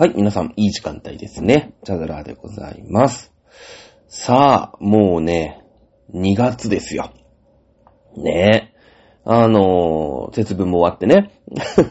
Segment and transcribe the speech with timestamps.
[0.00, 1.74] はい、皆さん、いい時間帯ですね。
[1.84, 3.34] チャドラーでございます。
[4.08, 5.62] さあ、もうね、
[6.14, 7.12] 2月ですよ。
[8.16, 8.80] ねえ。
[9.26, 11.30] あのー節分も終わってね。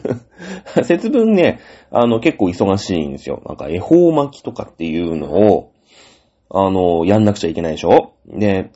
[0.82, 1.60] 節分ね、
[1.92, 3.44] あの、結構忙しいんですよ。
[3.46, 5.73] なんか、恵方巻きとかっていうのを、
[6.49, 8.71] あのーやんなくちゃいけないでしょで、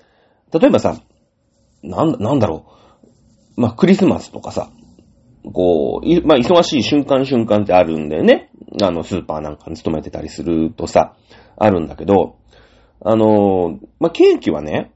[0.54, 1.02] 例えばさ、
[1.82, 2.68] なんだ、なんだろ
[3.58, 3.62] う。
[3.62, 4.70] まあ、クリスマスとかさ、
[5.52, 8.52] こう、まあ、忙しい瞬間瞬間ってあるんだよね。
[8.82, 11.16] あの、スーパーなんかに勤めてたりするとさ、
[11.58, 12.38] あるんだけど、
[13.06, 14.94] あのまあ、ケーキはね、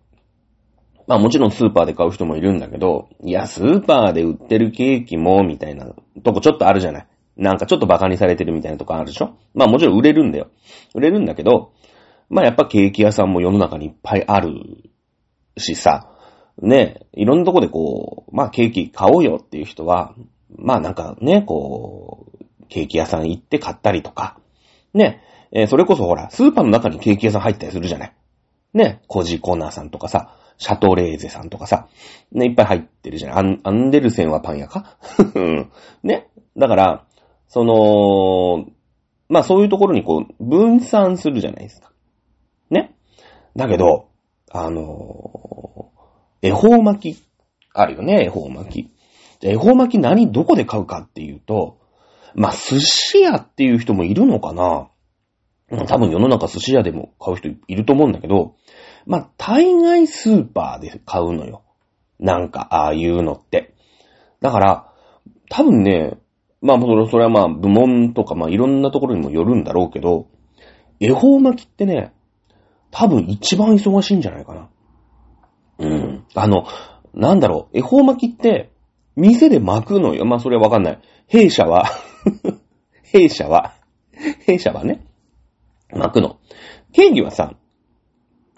[1.08, 5.94] まあもちろんスーパーで買う人もいるんだけど、いや、スーパーで売ってるケーキも、みたいな
[6.24, 7.08] とこちょっとあるじゃない。
[7.38, 10.50] なんかちょっとバカにされてるみたいなとこあるでしょまあもちろん売れるんだよ。
[10.96, 11.72] 売れるんだけど、
[12.30, 14.52] まあやっぱケーキ屋さんも世の中にいっぱいある
[15.58, 16.12] しさ、
[16.62, 20.14] ね、いろんなとこでこう、まあケーキ買おうよっていう人は、
[20.58, 22.27] まあなんかね、こう、
[22.68, 24.38] ケーキ屋さん行って買ったりとか、
[24.94, 25.22] ね、
[25.52, 28.14] えーそれこそほら、スーパーの中にケーキ屋さん入ったりするじゃない。
[28.74, 31.88] ね、コジコナーさんとかさ、シャトレーゼさんとかさ、
[32.32, 33.38] ね、いっぱい入ってるじゃない。
[33.40, 34.98] アンアンデルセンはパン屋か？
[36.04, 36.28] ね。
[36.58, 37.04] だから、
[37.48, 38.66] その、
[39.30, 41.92] まあそういうところにこう、分散するじゃないですか。
[42.70, 42.96] ね。
[43.56, 44.08] だけど、
[44.52, 47.24] あのー恵方巻き、
[47.74, 48.92] あるよね、恵方巻き。
[49.40, 51.77] じゃ恵方巻き何、どこで買うかっていうと、
[52.38, 54.88] まあ寿司屋っていう人もいるのかな
[55.88, 58.56] 多分世の中寿司屋でも買う人いると思うんだけど、
[59.06, 61.64] まあ、大概スーパーで買うのよ。
[62.20, 63.74] なんか、ああいうのって。
[64.40, 64.94] だから、
[65.50, 66.18] 多分ね、
[66.62, 70.28] まあ、それそれはまあ、部門とかまあ、いろんなところにもよるんだろうけど、
[71.00, 72.14] 恵方巻きってね、
[72.92, 74.70] 多分一番忙しいんじゃないかな。
[75.80, 76.26] うん。
[76.34, 76.66] あの、
[77.14, 78.72] なんだろう、恵方巻きって、
[79.18, 80.26] 店で巻くのよ。
[80.26, 81.00] まあ、それはわかんない。
[81.28, 81.86] 弊社は、
[83.04, 83.74] 弊社は、
[84.46, 85.04] 弊社はね、
[85.92, 86.38] 巻くの。
[86.94, 87.56] ケーキはさ、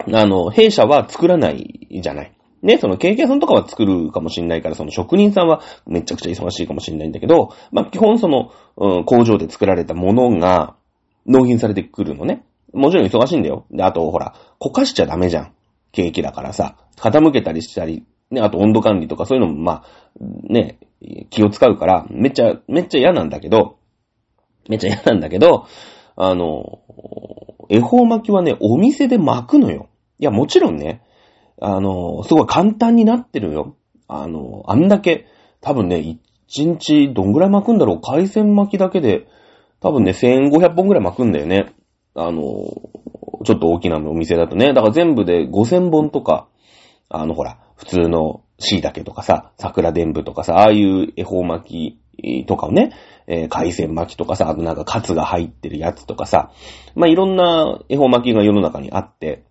[0.06, 2.32] あの、弊社は作らないじゃない。
[2.62, 10.76] ね、そのケーキ屋さんとかは作るかもしんないから、その職人さんはめちゃくちゃ忙しいかもしんないんだけど、まあ、基本その、うん、工場で作られたものが
[11.26, 12.44] 納品されてくるのね。
[12.74, 13.64] もちろん忙しいんだよ。
[13.70, 15.52] で、あと、ほら、焦かしちゃダメじゃん。
[15.92, 19.86] ケーキだからさ、傾けたりしたり、ね、あと温度管理とかそういうのも、まあ、
[20.20, 20.78] ね、
[21.30, 23.78] 気を使うから、めっちゃ、めっちゃ嫌なんだけど、
[24.68, 25.66] めっちゃ嫌なんだけど、
[26.16, 26.80] あの、
[27.68, 29.88] 恵方巻きはね、お店で巻くのよ。
[30.18, 31.02] いや、もちろんね、
[31.60, 33.76] あの、すごい簡単になってるよ。
[34.08, 35.26] あの、あんだけ、
[35.60, 39.26] 多分ね、一日どんぐらい巻くんだろう海鮮巻きだけで、
[39.80, 41.72] 多分ね、1500本ぐらい巻くんだよね。
[42.14, 42.42] あの、
[43.44, 44.74] ちょっと大きなお店だとね。
[44.74, 46.48] だから全部で5000本とか、
[47.08, 52.92] あの、ほら、普通の椎茸とかさ、桜伝舞とかさ、ああいう恵方巻きとかをね、
[53.26, 56.52] えー海鮮巻きとかさ、あとなんかカツが入ってるやつとかさ、
[56.94, 59.44] まあ、いろんな恵方巻きが世の中にあって、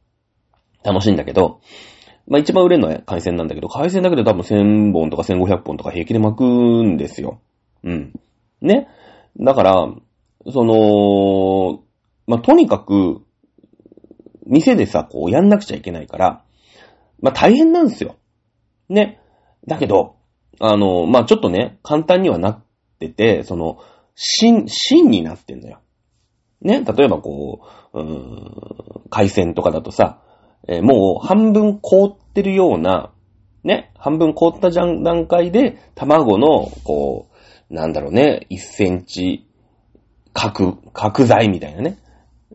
[0.84, 1.60] 楽しいんだけど、
[2.28, 7.42] まあ、一番売れるのは海鮮なんだけど、海鮮だけで多分1000本とか1500本とか平気で巻くんですよ。
[7.84, 8.14] うん。
[8.62, 8.88] ね。
[9.40, 9.88] だから、
[10.52, 11.84] その、
[12.28, 13.24] まあ、とにかく、
[14.46, 16.44] 店でさ、こう、やんなくちゃいけないから、
[17.22, 18.16] まあ、大変なんですよ。
[18.90, 19.20] ね。
[19.68, 20.16] だけど、
[20.60, 22.64] あの、まあ、ちょっとね、簡単にはなっ
[23.00, 23.78] てて、その、
[24.16, 25.80] 芯、芯になってんだよ。
[26.62, 26.84] ね？
[26.84, 27.62] 例えばこ
[27.94, 30.22] う、うーん、海鮮とかだとさ、
[30.68, 33.14] えーもう半分凍ってるような、
[33.64, 33.92] ね？
[33.98, 37.30] 半分凍ったじゃん段階で、卵の、こ
[37.70, 39.48] う、なんだろうね、1センチ
[40.34, 41.98] 角、角材みたいなね。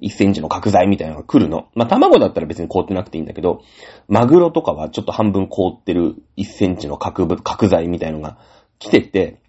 [0.02, 1.68] 1センチの角材みたいなのが来るの。
[1.74, 3.62] まあ、卵だったら別に凍ってなくていいんだけど、
[4.08, 8.38] マグロとかはちょっと半分凍ってる1センチの角ぶ、角材みたいのが
[8.78, 9.40] 来てて、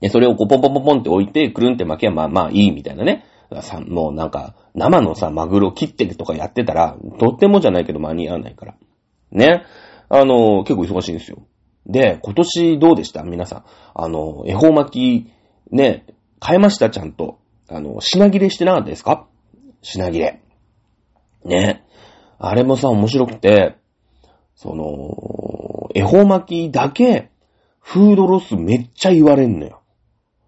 [0.00, 3.24] でそれをこうポンポンポンポンって置いて、くるんって巻けばまあまあいいみたいなね。
[3.60, 8.74] さもうなんか、生のさ、マグロ切ってるとかやってたら、とってもじゃないけど間に合わないから。
[9.30, 9.64] ね。
[10.08, 11.42] あの、結構忙しいんですよ。
[11.86, 13.22] で、今年どうでした？
[13.22, 13.64] 皆さん。
[13.94, 15.30] あの、恵方巻き、
[15.70, 16.06] ね、
[16.40, 16.90] 買えました？
[16.90, 17.38] ちゃんと。
[17.68, 19.26] あの、品切れしてなかったですか？
[19.82, 20.42] 品切れ。
[21.44, 21.84] ね。
[22.38, 23.76] あれもさ、面白くて、
[24.54, 27.30] その、恵方巻きだけ、
[27.80, 29.82] フードロスめっちゃ言われんのよ。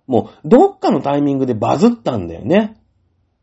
[0.06, 2.76] もう、どっかのタイミングでバズったんだよね。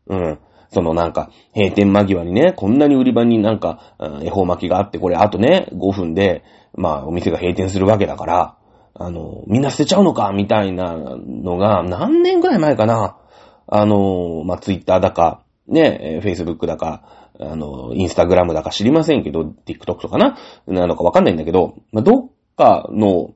[0.06, 0.38] うん。
[0.70, 6.42] そのなんか、閉店間際にね、こんなに売り場になんか、恵方巻きがあって、これあとね、5分で、
[6.74, 8.56] まあ、お店が閉店するわけだから、
[8.94, 13.18] あの、みんな捨てちゃうのか、みたいなのが、何年ぐらい前かな。
[13.66, 20.36] あの、まあ、ツイッターだか、ね、えー、フェイスブックだか、あの、インスタグラムだか知りませんけど、TikTok とかな、
[20.66, 23.34] なのかわかんないんだけど、まあ、どっかの、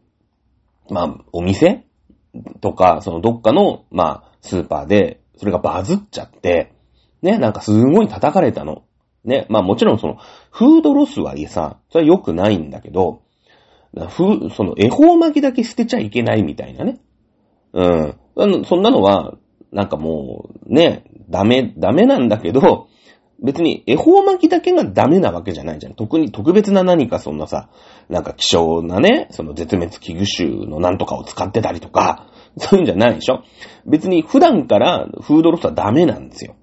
[0.90, 1.84] まあ、お店
[2.60, 6.72] とか、そのどっかの、まあ、スーパーでそれがバズっちゃって、
[7.22, 8.82] ね、なんかすごい叩かれたの。
[9.24, 10.18] ね、まあもちろんその、
[10.50, 13.22] フードロスはいいさ、それは良くないんだけど、
[14.08, 17.00] ふ、その、恵方巻きだけ捨てちゃいけないみたいなね。
[17.72, 18.64] うん。
[18.64, 19.34] そんなのは、
[19.72, 22.88] なんかもう、ね、ダメ、ダメなんだけど、
[23.42, 25.94] 別に恵方巻きだけがダメなわけじゃないじゃん。
[25.94, 27.68] 特に、特別な何かそんなさ、
[28.08, 33.42] なんか希少なね、その絶滅危惧種のなんとかを使ってたりとか、そういうんじゃないでしょ
[33.84, 36.54] 別に普段からフードロスはダメなんですよ。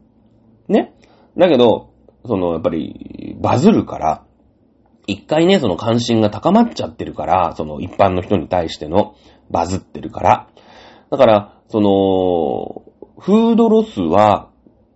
[0.67, 0.93] ね。
[1.37, 1.91] だけど、
[2.25, 4.23] その、やっぱり、バズるから、
[5.05, 9.15] 一回ね、その関心が高まっちゃってるから、その一般の人に対しての
[9.51, 10.47] バズってるから。
[11.11, 12.83] だから、その、
[13.19, 14.49] フードロスは、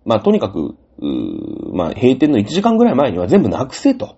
[0.08, 4.16] まあ、とにかく、うーまあ、閉店の1時間ぐらい前には全部なくせと。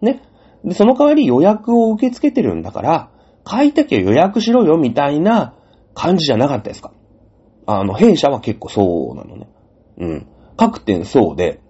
[0.00, 0.22] ね。
[0.64, 3.10] で、その代わり予約を受け付けてるんだから、
[3.44, 5.54] 買いたきゃ予約しろよ、みたいな
[5.92, 6.94] 感じじゃなかったですか。
[7.66, 9.50] あの、弊社は結構そうなのね。
[9.98, 10.26] うん。
[10.56, 11.60] 各店そうで、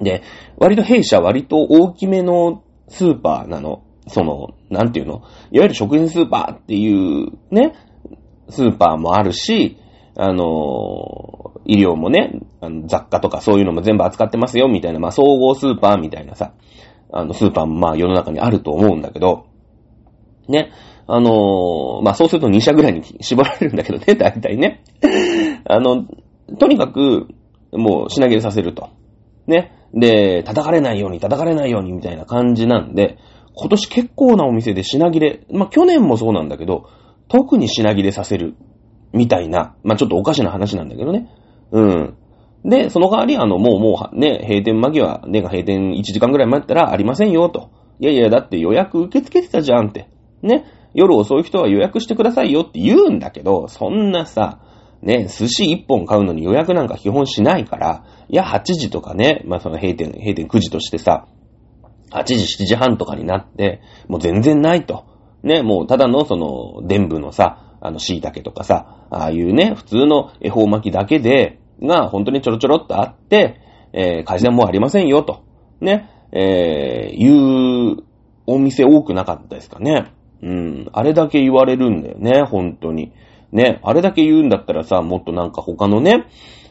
[0.00, 0.22] で、
[0.56, 3.82] 割と弊社割と大きめのスーパーなの。
[4.08, 5.22] その、なんていうの？
[5.50, 7.74] いわゆる食品スーパーっていうね、
[8.48, 9.76] スーパーもあるし、
[10.16, 16.52] あの、医療もね、あの雑貨とかそういうのも全部扱ってますよ、みたいな、まあ、総合スーパーみたいなさ、
[17.12, 19.46] あの、スーパーもまあ世の中にあると思うんだけど、
[20.48, 20.72] ね、
[21.06, 24.82] あのまあ、そうすると2社ぐらいに絞られるんだけどね、 大体ね。
[25.64, 26.06] あの、
[26.58, 27.28] とにかく、
[27.72, 28.90] もう品切れさせると。
[29.46, 29.72] ね。
[29.94, 33.18] で、叩かれないように、叩かれないようにみたいな感じなんで、
[33.54, 36.88] 今年結構なお店で品切れ、まあ、去年もそうなんだけど、
[37.28, 38.54] 特に品切れさせる、
[39.12, 41.28] みたいな、まあ、ちょっとおかしな話なんだけどね。
[41.70, 42.16] うん。
[42.64, 47.70] で、その代わり、あの、もうもう、ね、閉店間際、ね閉店1時間ぐらい待ったらありませんよ、と。
[47.98, 50.08] いやいや、だって予約受け付けてたじゃんって。
[50.42, 50.64] ね。
[50.94, 54.60] 夜遅い人は予約してくださいよって言うんだけど、そんなさ、
[55.00, 61.26] ね、寿司1本買うのに予約なんか基本しないから、いや、8時とかね、まあ、その閉店、閉店9時としてさ、
[62.10, 65.04] 8時、7時半とかになって、もう全然ないと。
[65.42, 73.60] ね、もうただのその、伝部のさ、あの、椎茸とかさ、ああいうね、普通の恵方巻きだけで、が、本当にちょろちょろっとあって、
[73.92, 75.42] えー、会社もありませんよ、と。
[75.80, 78.04] ね、えー、いう
[78.46, 80.12] お店多くなかったですかね。
[80.42, 83.12] うん、あれだけ言われるんだよね、本当に。
[83.50, 86.26] ね、あれだけ言うんだったらさ、もっとなんか他のね、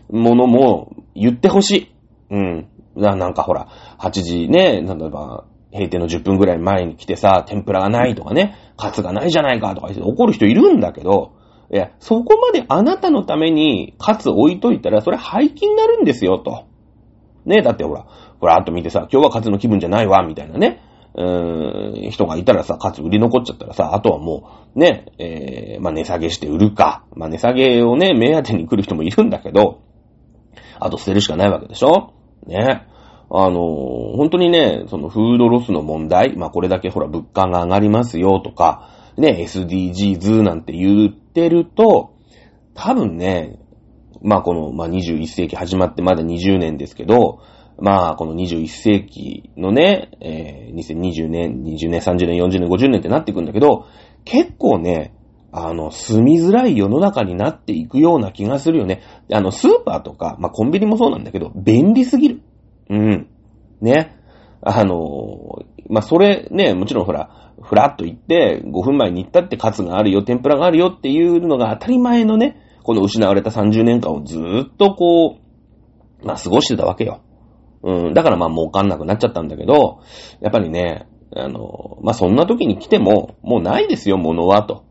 [0.10, 1.92] ものも言ってほしい。
[2.31, 2.68] うん。
[2.96, 3.68] ななんかほら、
[4.00, 11.33] 8時ね、例えば、閉店の10分ぐらい前に来てさ、天ぷらがないとかね、カツがないじゃないかとか言って怒る人いるんだけど、
[11.73, 16.65] いや、そこまであなたのためにカツ置いといたら、それ廃棄になるんですよ、と。
[17.45, 18.06] ね、だってほら、
[18.39, 20.81] ほら、あと見てさ、今日はカツの気分じゃないわ、みたいなね。
[21.13, 27.03] うーん、人がいたらさ、カツ売り残っちゃったらさ、あとはもう、ね、えー、まあ、値下げして売るか。
[27.15, 29.81] まあ、値下げをね、目当てに来る人もいるんだけど、
[30.79, 32.13] あと捨てるしかないわけでしょ？
[32.47, 32.88] ね。
[33.33, 33.60] あの
[34.18, 42.13] 本当にね、そのフードロスの問題、まあ、これだけほら物価が上がりますよとか、ね、SDGs なんて言ってると、
[42.74, 43.57] 多分ね、
[44.22, 47.42] まあこの、まあ21世紀始まってまだ20年ですけど、
[47.80, 53.88] まあこの21世紀のね、えー2020年、20年、30年、40年、50年ってなっていくんだけど、
[54.25, 55.13] 結構ね、
[55.54, 59.01] あの、住みづらい世の中になっていくような気がするよね。
[59.31, 62.41] あの、スーパーとか、まあコンビニもそうなんだけど、便利すぎる。
[62.91, 63.27] うん。
[63.79, 64.17] ね。
[64.62, 75.38] あの、まあそれね、もちろんほら、ふらっと行って、5分前に行ったってカツがあるよ、天ぷらがあるよっていうのが当たり前のね、この失われた30年間をずっとこ
[76.21, 77.21] う、まあ過ごしてたわけよ。
[77.83, 80.01] うん、だからまあ儲かんなくなっちゃったんだけど、
[80.41, 84.83] やっぱりね、あの、まあそんな時に来ても、もうないですよ、物は、と。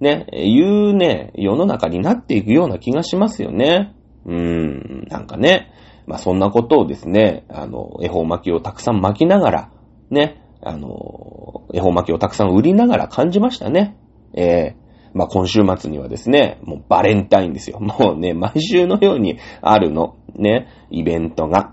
[0.00, 3.94] ね、いうね、世の中になっていくような気がしますよね。
[4.24, 5.72] うーん、なんかね、
[6.12, 9.70] まあそんなことをですね、あの、恵方巻きをたくさん巻きながら、
[10.10, 13.96] ね、あの、恵方巻きをたくさん売りながら感じましたね。
[14.34, 14.76] ええ
[15.14, 17.80] まあ今週末にはですね、もうバレンタインですよ。
[17.80, 20.16] もうね、毎週のようにあるの。
[20.36, 21.72] ね、イベントが。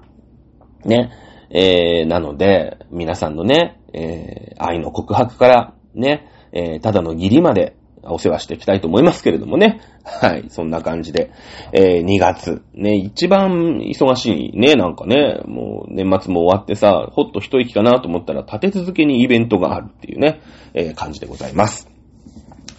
[0.86, 1.10] ね、
[1.50, 9.82] えー、なので、皆さんのね、えー、愛の告白から、ね、えー、ただの義理までお世話していきたいと思いますけれどもね。
[10.03, 11.32] はい、そんな感じで、
[11.72, 20.41] えー、2月、ね、一番忙しいね、なんかね、もう年末も終わってさ、ほっと一息かなと思ったら立て続けにイベントがあるっていうね、
[20.74, 21.89] えー、感じでございます。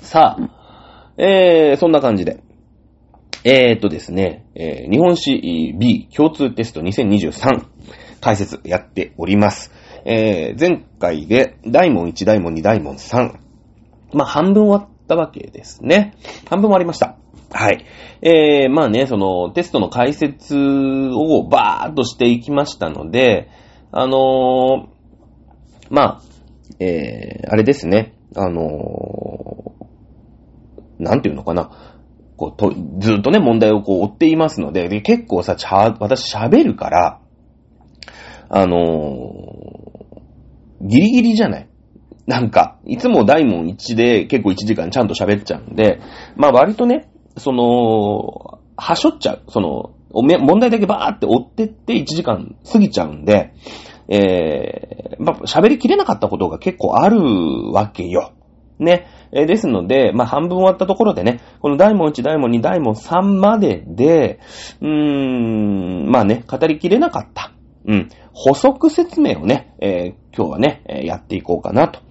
[0.01, 0.51] さあ、
[1.17, 2.41] えー、そんな感じで。
[3.43, 7.65] えー、っとですね、えー日本史 B 共通テスト2023
[8.21, 9.73] 解説やっております。
[10.05, 13.39] えー前回で大問1、大問2、大問3。
[14.13, 16.15] まあ、半分終わったわけですね。
[16.49, 17.17] 半分終わりました。
[17.53, 17.85] はい。
[18.23, 23.51] えー、まあね、その、テストの解説をバーっとしていきましたので、
[23.91, 24.87] あのー、
[25.91, 26.23] まあ、
[26.79, 31.97] えー、あれですね、あのー、なんていうのかな。
[32.37, 35.57] こう、と、ずっとね、問題をこう追っていますので、で結構さ、
[35.99, 37.21] 私喋るから、
[38.49, 41.70] あのー、ギリギリじゃない
[42.31, 46.01] なんか、いつも大門1で結構1時間ちゃんと喋っちゃうんで、
[46.37, 49.43] まあ割とね、その、はしょっちゃう。
[49.49, 53.53] その、問題だけバーって追ってって1時間過ぎちゃうんで、
[54.09, 57.19] えー、まあ、喋りきれなかったことが結構ある
[57.73, 58.33] わけよ。
[58.79, 59.09] ね。
[59.33, 64.39] えー、ですので、まあ、半分終わったところでね、この大門1、大門2、大門3までで、
[64.81, 67.53] うーん、まあね、語りきれなかった。
[67.87, 68.09] うん。
[68.33, 72.10] 補足説明をね、えー、今日はね、やっていこうかなと。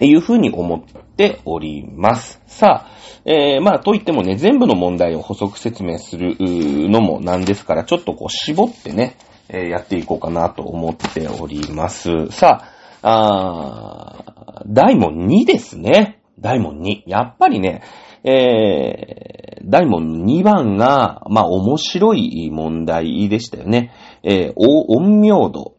[0.00, 0.82] いうふうに思っ
[1.16, 2.40] ております。
[2.46, 2.90] さあ、
[3.24, 9.16] えー、まあ、といってもね、全部の問題を補足説明するのもなんですから、ちょっとこう絞ってね、
[9.48, 12.28] えー、やっていこうかなと思っております。
[12.30, 12.64] さ
[13.02, 16.20] あ、あ大門2ですね。
[16.40, 17.02] 大門2。
[17.06, 17.82] やっぱりね、
[18.24, 23.92] えー、大門2番が、まあ、面白い問題でしたよね。
[24.22, 25.77] えー、陰陽道。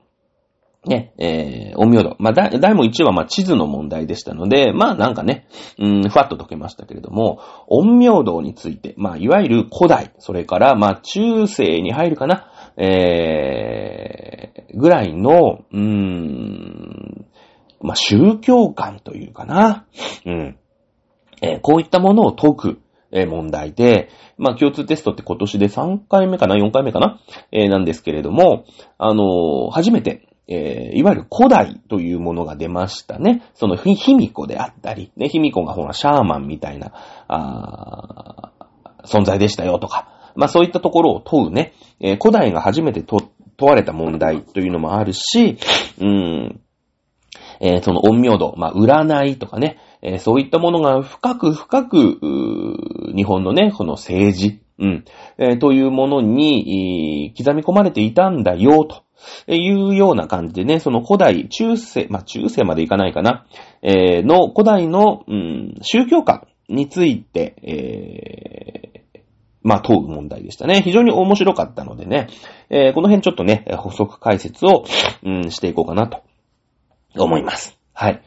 [0.85, 2.15] ね、えー、陰陽道。
[2.19, 17.25] まあ、大門1はま地図の問題でしたので、まあなんかね、うん、ふわっと解けましたけれども、陰陽道について、まあいわゆる古代、それからまあ中世に入るかな、えー、ぐらいの、うーん、
[17.81, 19.85] まあ宗教観というかな、
[20.25, 20.57] うん。
[21.41, 22.79] えー、こういったものを解く、
[23.11, 27.19] え問題で、まあ、共通テストって今年で3回目かな ?4 回目かな
[27.51, 28.65] えー、なんですけれども、
[28.99, 33.43] あのー、初めて、えー、いわゆる古代というものが出ましたね。
[33.53, 36.91] その、ひ、ひみこであったり、ね、ひみこがほら、シャーマンみたいな、
[37.27, 38.51] あ
[39.05, 43.29] 存在でしたよとか、まあそういったところを問うね、えー、古代が初めて問
[43.59, 45.57] われた問題というのもあるし、
[46.01, 46.61] うん、
[47.61, 52.19] えー、その陰陽道、まあ占いとかね、えー、そういったものが深く深く、
[53.15, 55.05] 日本のね、この政治、うん、
[55.37, 59.03] えー、というものに、刻み込まれていたんだよ、と。
[59.47, 63.45] いうような感じでね、その古代、中世、まあ、中世までいかないかな、
[63.81, 69.19] えー、の古代の、うん、宗教観について、えー、
[69.63, 70.81] まあ、問う問題でしたね。
[70.81, 72.27] 非常に面白かったのでね、
[72.69, 74.85] えー、この辺ちょっとね、補足解説を、
[75.23, 76.23] うん、していこうかなと
[77.15, 77.77] 思います。
[77.93, 78.21] はい。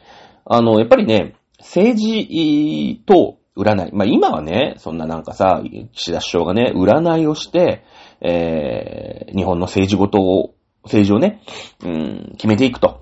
[0.45, 3.91] あの、やっぱりね、政治と占い。
[3.93, 5.61] まあ、今はね、そんななんかさ、
[5.93, 7.83] 岸田首相がね、占いをして、
[8.21, 11.41] えー、日本の政治ごとを政治をね、
[11.83, 13.01] うん、決めていくと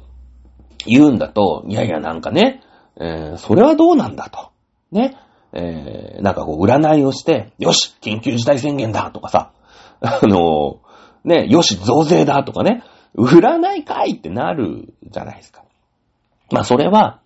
[0.85, 2.61] 言うんだと、いやいやなんかね、
[3.00, 4.51] えー、それはどうなんだと。
[4.91, 5.17] ね。
[5.53, 9.51] えー、なんかこう占いをして、よし緊急事態宣言だとかさ、
[10.01, 12.83] あのー、ね、よし増税だとかね、
[13.15, 15.63] 占いかいってなるじゃないですか。
[16.51, 17.19] まあそれは、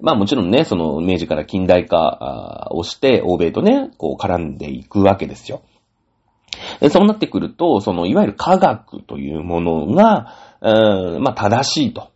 [0.00, 5.62] まあもちろんね、その明治から近代化をして、欧米とね、こう絡んでいくわけですよ。
[6.90, 12.10] そうなってくると、その、いわゆる科学というものが、うん、まあ、正しいと。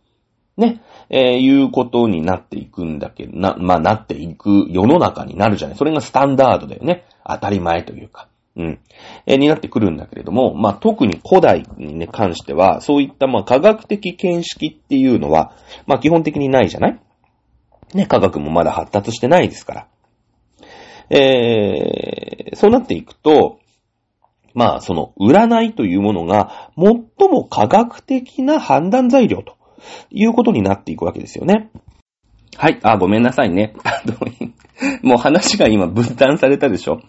[0.57, 0.81] ね。
[1.09, 5.77] えー、いうことになっていくんだけど、な、まあ、なっていく世の中になるじゃない。
[5.77, 7.05] それがスタンダードだよね。
[7.27, 8.27] 当たり前というか。
[8.55, 8.79] うん。
[9.25, 15.53] えー、になってくるんだけれども、まあ、特に古代にね、関しては、そういった、まあ、科学的見識っていうのは、
[15.87, 16.99] まあ、基本的にないじゃない
[17.93, 19.87] ね、科学もまだ発達してないですから。
[21.09, 23.59] えー、そうなっていくと、
[24.53, 29.55] まあ、その、占いというものが、最も科学的な判断材料と
[30.11, 31.71] いうことになっていくわけですよね。
[32.55, 32.79] はい。
[32.83, 33.73] あ、ごめんなさいね。
[35.01, 36.99] もう話が今分担されたでしょ。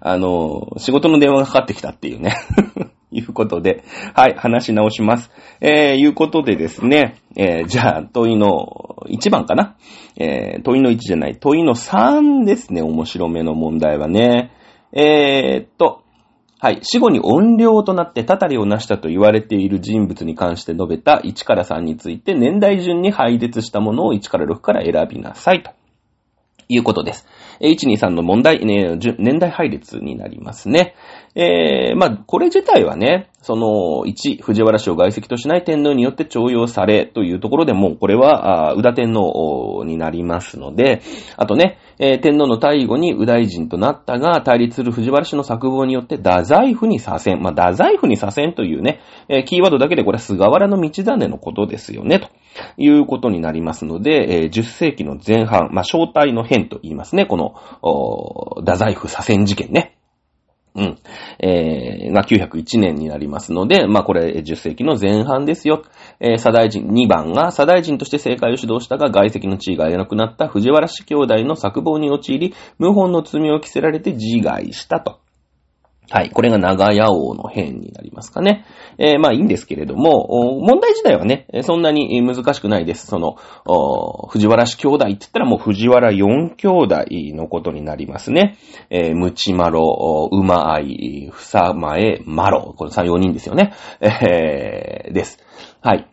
[0.00, 2.34] あの、仕事の電話がかかってきたっていうね。
[3.12, 5.30] いうことで、はい、話し直します。
[5.60, 9.76] えー、いうことでですね、えー、じゃあ、問いの1番かな。
[10.16, 14.50] えー、問いの1じゃない、問いの3ですね、面白めの問題はね。
[14.92, 16.01] えー、っと、
[16.62, 16.78] はい。
[16.84, 25.72] 死後に怨霊となってたたりを成したと言われている人物に関して述べた1から3について年代順に配列したものを1から6から選びなさいと
[26.68, 27.26] いうことです。
[27.62, 30.94] 1、2、3の問題、ね、年代配列になりますね。
[31.34, 41.00] えー、まあ、これ自体はね、その、1、藤原氏を外籍としない天皇によって徴用されというところでも、これは、あ宇田天皇になりますので、
[41.36, 47.38] あとね、えー、天皇の大後に右大臣となったが、対立する藤原氏の作望によって、太宰府に左遷。
[47.38, 52.28] まあ、太宰府に左遷というね、えー、キーワードだけでこれは菅原の道真のことですよね、と
[52.76, 57.54] いうことになりますので、えー、10世紀の前半、まあ、正体の変と言いますね、この、
[58.60, 59.91] 太宰府左遷事件ね。
[60.74, 60.98] うん。
[61.38, 65.84] えー、が901年になりますので、まあこれ10世紀の前半ですよ。
[66.18, 75.21] えー、左大臣、2番が左大臣として政界を主導したが外籍の地位が得なくなった藤原氏兄弟の作謀に陥り、謀反の罪を着せられて自害したと。
[76.10, 76.30] はい。
[76.30, 78.66] これが長屋王の変になりますかね。
[78.98, 83.06] えー、まあいいんですけれども、問題自体はね、そんなに難しくないです。
[83.06, 83.36] その、
[84.28, 87.04] 藤原氏兄弟って言ったらもう藤原四兄弟
[87.34, 88.58] のことになりますね。
[88.90, 92.74] えー、ムチマロ、馬愛、ふさまえ、マロ。
[92.76, 93.72] これ3、4人ですよね。
[94.00, 95.38] えー、です。
[95.80, 96.11] はい。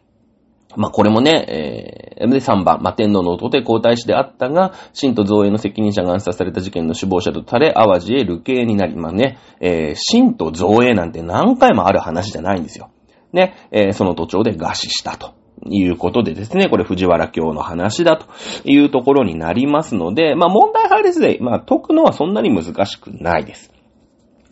[0.75, 12.91] まあ、これもね、えー、で、3番、ま、天皇の弟で皇太子であったが、神と造営の責任者が暗殺された事件の首謀者とされ、淡路へ流刑になり、まあね、えー、神と造営なんて何回もある話じゃないんですよ。
[13.33, 15.39] ね、えー、その土地で餓死したと。
[15.65, 18.27] いうことでですね、これ藤原京の話だと
[18.63, 23.73] いうところになりますので、まあ問題配列で、まあ解くのはそんなに難しくないです。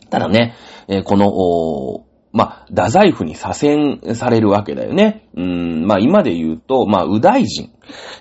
[0.10, 0.56] ただね、
[0.90, 2.07] えー、この、
[2.38, 3.50] まあ、太宰府に左
[4.00, 5.28] 遷されるわけだよね。
[5.36, 7.72] うん、まあ今で言うと、まあ、右大臣。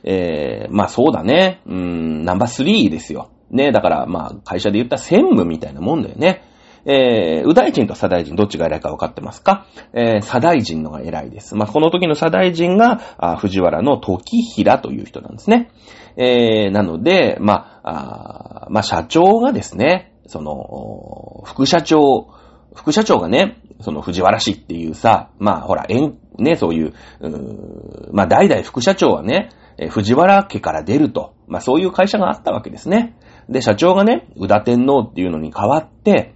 [0.05, 1.61] えー、まあそうだね。
[1.67, 3.31] うん、ナンバー3ですよ。
[3.51, 6.43] ね、だから、まあ、会社で言った専務みたいなもんだよね。
[6.85, 9.67] えー、右大臣と左大臣、どっちが偉いか分かってますか？
[9.93, 11.55] えー、左大臣のが偉いです。
[11.55, 15.71] まあ、この時の左大臣が、あ藤原の時平という人なんですね。
[16.17, 22.29] えー、なので、まあ、あまあ、社長がですね、その、副社長、
[22.75, 33.17] 副社長がね、その藤原氏っていうさ、まあほら、縁、ね、そういう、うまあ代々副社長はね、え藤原家から出ると、まあそういう会社があったわけですね。
[33.49, 36.35] で、社長がね、宇田天皇っていうのに変わって、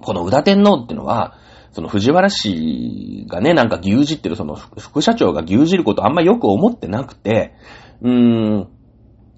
[0.00, 1.36] この宇田天皇っていうのは、
[1.72, 7.54] その藤原氏がね、なんか牛耳ってる、その副社長が牛耳ることあんまよく思ってなくて、
[8.00, 8.68] うーん、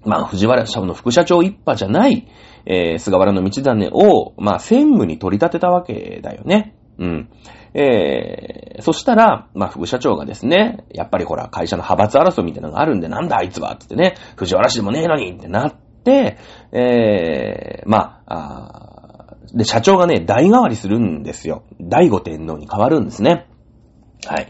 [0.05, 2.27] まあ藤原社の副社長一派じゃない、
[2.65, 6.76] えー、菅原道真を、まあ専務に取り立てたわけだよね。
[6.99, 7.29] うん。
[7.73, 16.37] えー、そしたら、まあ、副社長がですね、やっぱりほら、会社の派閥争いみたいなのがあるんで、なんだあいつはつってね、藤原氏でもねえのにってなって、
[16.71, 18.87] えー、まあ、あ
[19.53, 21.63] で、社長がね、代替わりするんですよ。
[21.79, 23.47] 第五天皇に変わるんですね。
[24.25, 24.47] はい。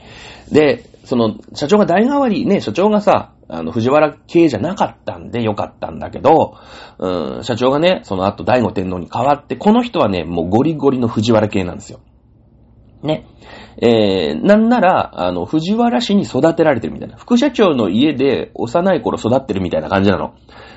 [0.51, 6.57] で、その、社長が代替わり、ね、社長がさ、あの、藤原系じゃなかったんでよかったんだけど、
[6.99, 11.99] うん、社長がね、その後第五天皇に変わって、この人はね、もうゴリゴリの藤原系なんですよ。
[13.03, 13.25] ね。
[13.81, 17.17] えー、なんなら、あの、藤原氏に育てられてるみたいな。
[17.17, 20.33] 副社長の家で幼い頃育ってるみたいな感じなの。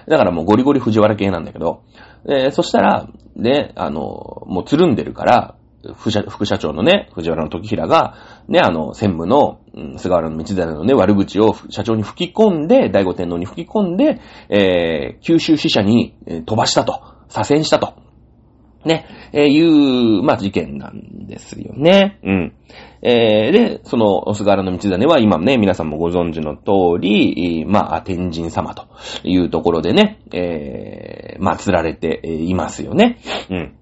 [0.07, 1.83] だからもうゴリゴリ藤原系なんだけど、
[2.29, 5.55] えー、そしたら、ね、あの、もうつるんでるから、
[5.97, 8.15] 副社副社長のね、藤原の時平が、
[8.49, 17.01] ね、あの、専務の、うん、菅原道真のね、悪口を社長に吹き込んで、第五天皇に吹き込んで、えー、九州支社に、飛ばしたと。
[17.29, 17.95] 左遷したと。
[18.85, 22.19] ね、えー、いう、まあ、事件なんですよね。
[22.23, 22.53] うん。
[23.03, 28.88] えー、で、その、菅原道真は今ね、皆さんもご存知の通り、まあ、天神様と
[29.25, 33.19] いうところでね、えー、祀られていますよね。
[33.51, 33.77] うん。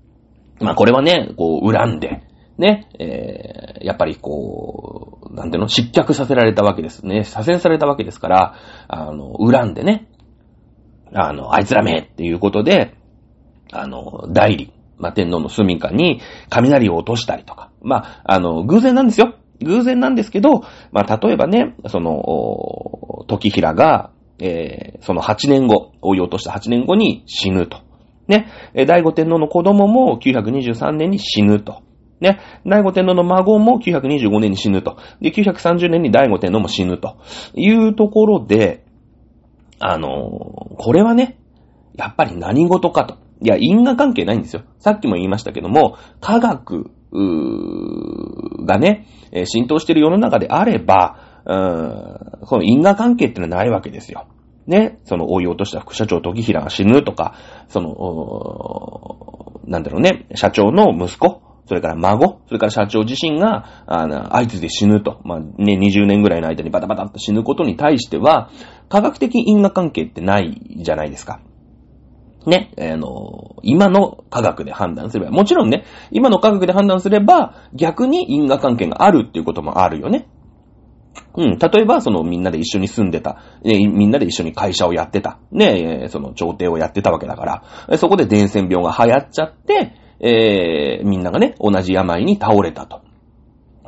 [0.61, 2.23] まあ、これはね、こう、恨んで、
[2.59, 7.23] ね、えー、やっぱりこう、なんていうの、失脚させられたわけですね。
[7.23, 8.55] 左遷されたわけですから、
[8.89, 10.09] あの、恨んでね、
[11.15, 12.95] あの、あいつらめっていうことで、
[13.73, 17.71] あの、代理、まあ、天皇の住みかに雷を落としたりとか。
[17.83, 19.35] まあ、あの、偶然なんですよ。
[19.61, 27.81] 偶然なんですけど、まあ、例えばね、その、時平が、えー、その8年後、追い落とした8年後に死ぬと。
[28.29, 28.49] ね。
[28.87, 31.83] 第五天皇の子供も923年に死ぬと。
[32.21, 32.41] ね。
[32.67, 34.99] 第五天皇の孫も925年に死ぬと。
[35.21, 37.17] で、930年に第五天皇も死ぬと。
[37.55, 38.85] いうところで、
[39.81, 40.09] あの、
[40.79, 41.39] これはね、
[41.95, 43.19] やっぱり何事かと。
[43.41, 44.63] いや、因果関係ないんですよ。
[44.79, 46.91] さっきも言いましたけども、科学、
[48.67, 49.07] がね、
[49.47, 54.27] 浸透している世の中であれば、うん、この因果関係ってのはないわけですよ。
[54.67, 57.35] ね、その追い落とした副社長時平が死ぬとか、
[57.69, 65.21] その、なんだろうね、社長の息子、それから孫、それから社長自身が、あの、相次いで死ぬと。
[65.25, 68.51] まあ、ね、20年ぐらいの間にバタバタっと死ぬことに対しては、
[68.89, 71.41] 科学的因果関係ってないじゃないですか。
[72.49, 80.29] ね、あの、今の科学で判断すれば、もちろんね、今の科学で判断すれば、逆に因果関係があるっていうこともあるよね。
[81.37, 81.59] うん。
[81.59, 93.03] 例えば、そのみんなで一緒に住んでた、えみんなで一緒に会社をやってた、ね、その朝廷をやってたわけだから、そこで伝染病が流行っちゃって、えー、みんながね、同じ病に倒れたと。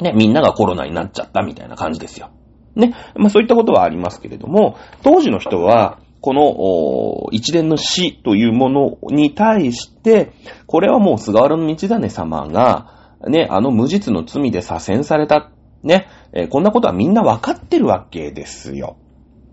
[0.02, 2.30] ね、みんながコロナになっちゃったみたいな感じですよ。
[2.76, 2.94] ね。
[3.16, 10.32] まあそういったことはありますけれども、当時の人は、この一連の死というものに対して、
[10.66, 15.50] これはもう菅原道真様が、ね、あの無実の罪で左遷された。
[15.82, 18.96] ね、えー、こんなことはみんなわかってるわけですよ。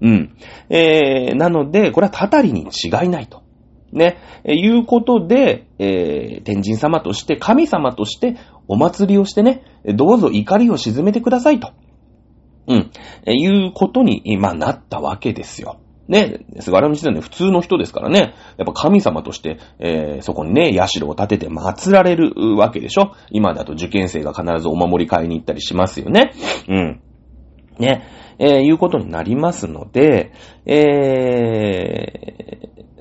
[0.01, 0.35] うん。
[0.69, 3.43] えー、なので、これはたたりに違いないと。
[3.93, 8.35] ね、えー、いうことで、えー、天神様として、神様として、
[8.67, 9.63] お祭りをしてね、
[9.95, 11.71] どうぞ怒りを鎮めてくださいと。
[12.67, 12.91] うん。
[13.25, 15.79] えー、いうことに、ま、なったわけですよ。
[16.07, 26.33] ね、菅原道真普通の人ですからね、やっぱ神様として、えー、そこにね、社を建てて祀られるわけでしょ今だと受験生が必ずお守り買いに行ったりしますよね。
[26.69, 27.01] うん。
[27.77, 28.07] ね、
[28.39, 30.31] えー、いうことになりますので、
[30.65, 30.75] え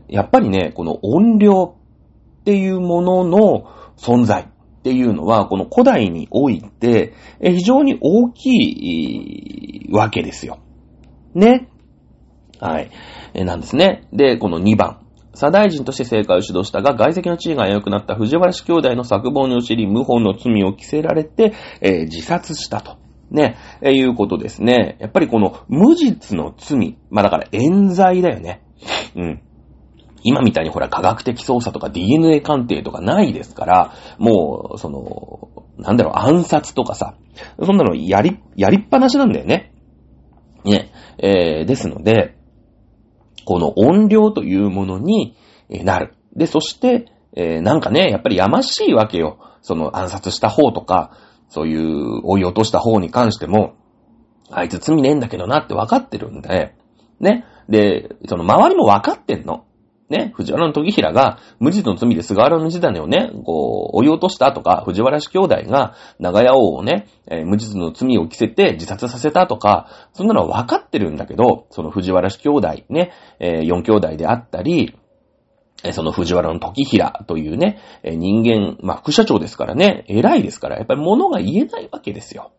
[0.09, 1.77] ー、やっぱりね、この音量
[2.41, 4.47] っていうものの存在っ
[4.83, 10.59] ていうのは、この古代において、非常に大きいわけですよ。
[11.35, 11.69] ね。
[12.61, 12.91] はい。
[13.35, 14.07] えー、なんですね。
[14.13, 15.01] で、この2番。
[15.35, 22.97] 左大臣として政界を指導したが、外籍の地位が良くなった藤原氏兄弟の作謀に知り、謀反の罪を着せられて、えー、自殺したと。
[23.31, 24.97] ね、えー、いうことですね。
[24.99, 26.97] やっぱりこの無実の罪。
[27.11, 28.63] まあだから冤罪だよね。
[29.15, 29.43] うん。
[30.23, 37.15] 今みたいにほら科学的捜査とか DNA 鑑定とかないですから、もう、その、なんだろう、暗殺とかさ、
[37.63, 39.73] そんなのやり、やりっぱなしなんだよね。
[40.65, 40.91] ね。
[41.19, 42.36] えー、ですので、
[43.47, 45.37] この音量というものに
[45.71, 46.15] なる。
[46.35, 49.39] で、そして、えー、なんかね、やっぱりやましいわけよ。
[49.63, 51.17] その暗殺した方とか、
[51.49, 53.77] そういう追い落とした方に関しても、
[54.51, 56.75] あいつ罪ねえんだけどなって分かってるんで、
[57.21, 57.47] ね。
[57.69, 59.65] で、その周りも分かってんの。
[60.09, 74.97] ね、藤原の時平が無実の罪で菅原の道種をね、こう、追い落としたとか、藤原氏兄弟が長屋王をね、えー、無実の罪を着せて自殺させたとか、そんなのは分かってるんだけど、その藤原氏兄弟ね、えー、四兄弟であったり、
[75.93, 82.53] その藤原の時平というね、人間、まあ、副社長ですからね、偉いですから、やっぱり物が言えないわけですよ。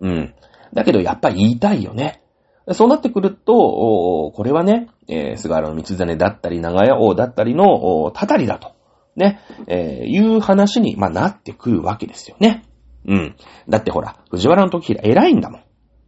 [0.00, 0.34] うん。
[0.72, 2.22] だけど、やっぱり言いたいよね。
[2.70, 8.72] そうなってくると、これはね、えー、菅原道真だったり、長屋王だったりの、たたりだと、
[9.16, 12.64] ね、えー、いう話に、まあ、なってくるわけですよね。
[13.06, 13.36] うん。
[13.68, 15.60] だってほら、藤原の時平偉いんだもん。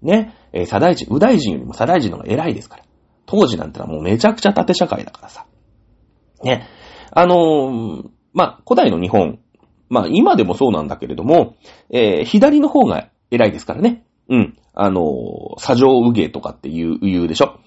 [0.03, 2.85] ね、えー、左大臣、右大臣よりも左大臣の方が偉いですから。
[3.27, 5.47] 当時なんてのはもうめちゃくちゃ縦社会だからさ。
[6.43, 6.69] ね。
[7.11, 9.41] あのー、まあ、古代の日本、
[9.89, 11.57] まあ、今でもそうなんだけれども、
[11.91, 14.05] えー、左の方が偉いですからね。
[14.29, 14.59] うん。
[14.75, 17.61] あの、左上右芸とかって言う、言うでしょ？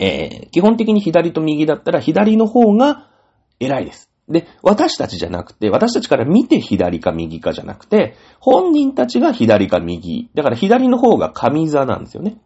[0.00, 3.08] えー、基本的に左と右だったら左の方が
[3.60, 4.10] 偉いです。
[4.28, 10.30] で、私たちじゃなくて、私たちから見て左か右かじゃなくて、本人たちが左か右。
[10.34, 12.38] だから左の方が神座なんですよね。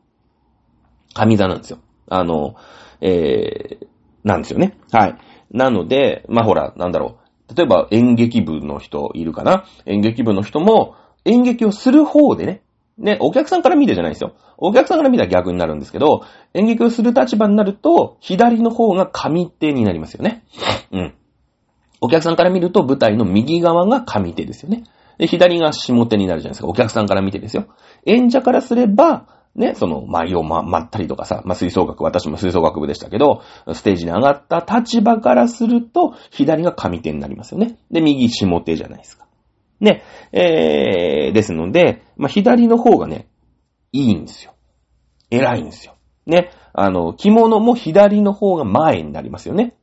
[1.15, 1.79] 神座なんですよ。
[2.09, 2.57] あの、
[3.01, 3.87] えー、
[4.25, 4.77] なんですよね。
[4.91, 5.19] はい。
[5.53, 7.19] なので、まあ、ほら、なんだろ
[7.51, 7.55] う。
[7.55, 9.65] 例えば演劇部の人いるかな？
[9.87, 12.63] 演劇部の人も演劇をする方でね、
[12.99, 14.35] ね、お客さんから見てじゃないですよ。
[14.57, 20.43] お客さんから見たら逆になるんですけど、演劇をする立場になると、左の方が上手になりますよね。
[20.93, 21.15] うん。
[22.01, 24.85] お客さんから見ると舞台の右側が上手ですよね。
[25.19, 26.69] で、左が下手になるじゃないですか。
[26.69, 27.67] お客さんから見てですよ。
[28.05, 37.77] 演者からすれば、ね、その、舞をま、まったりとかさ、まあ、吹奏楽、私も吹奏楽部でしたけど、ステージに上がった立場からすると、左が上手になりますよね。
[37.91, 39.28] で、右下手じゃないですか。
[39.81, 43.29] ね、えー、ですので、まあ、左の方がね、
[43.93, 44.55] いいんですよ。
[45.31, 45.95] 偉いんですよ。
[46.27, 46.51] ね。
[46.73, 49.75] あの、着物も左の方が前になりますよね。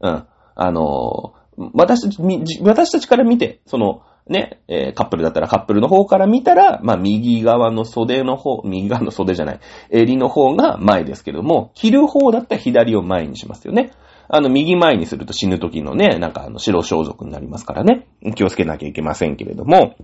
[0.00, 0.26] うん。
[0.54, 1.34] あの、
[1.74, 2.18] 私たち、
[2.62, 13.92] 私たちから見て、その、ね、えー、カップルだったらカップルの方から見たら、まあ、右側の袖の方、右側の袖じゃない、襟の方が前ですけども、着る方だったら左を前にしますよね。
[14.28, 18.06] あの、右前にすると死ぬ時のね、なんかあの、白装束になりますからね。
[18.36, 19.96] 気をつけなきゃいけませんけれども。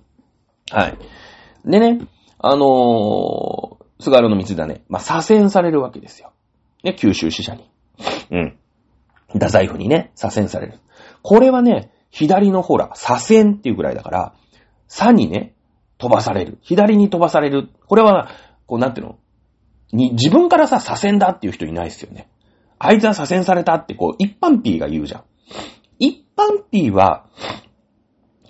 [0.71, 0.99] はい。
[1.65, 2.07] でね、
[2.39, 6.33] あのー、菅原の道真、まあ、左遷されるわけですよ。
[6.83, 7.71] ね、九州支社に。
[8.31, 8.59] うん。
[9.33, 10.79] 太宰府にね、左遷される。
[11.23, 14.35] これはね、左のほら、左遷っていうぐらいだから、
[14.89, 15.55] 左にね、
[15.99, 16.59] 飛ばされる。
[16.63, 17.69] 左に飛ばされる。
[17.87, 18.31] これは、
[18.67, 19.19] こうなんていうの？
[19.93, 22.29] に、自分からさ、左遷だっていう人いないですよね。
[22.79, 25.25] あいつは左遷されたってこう、一般 P が言うじゃん。
[25.99, 27.27] 一般 P は、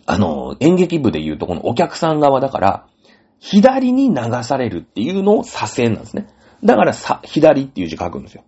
[0.07, 2.87] あの、演劇部で言うとこのお客さん側だから、
[3.39, 6.29] 左に流されるっていうのを左遷なんですね。
[6.65, 8.43] だからさ、左っていう字書くんですよ。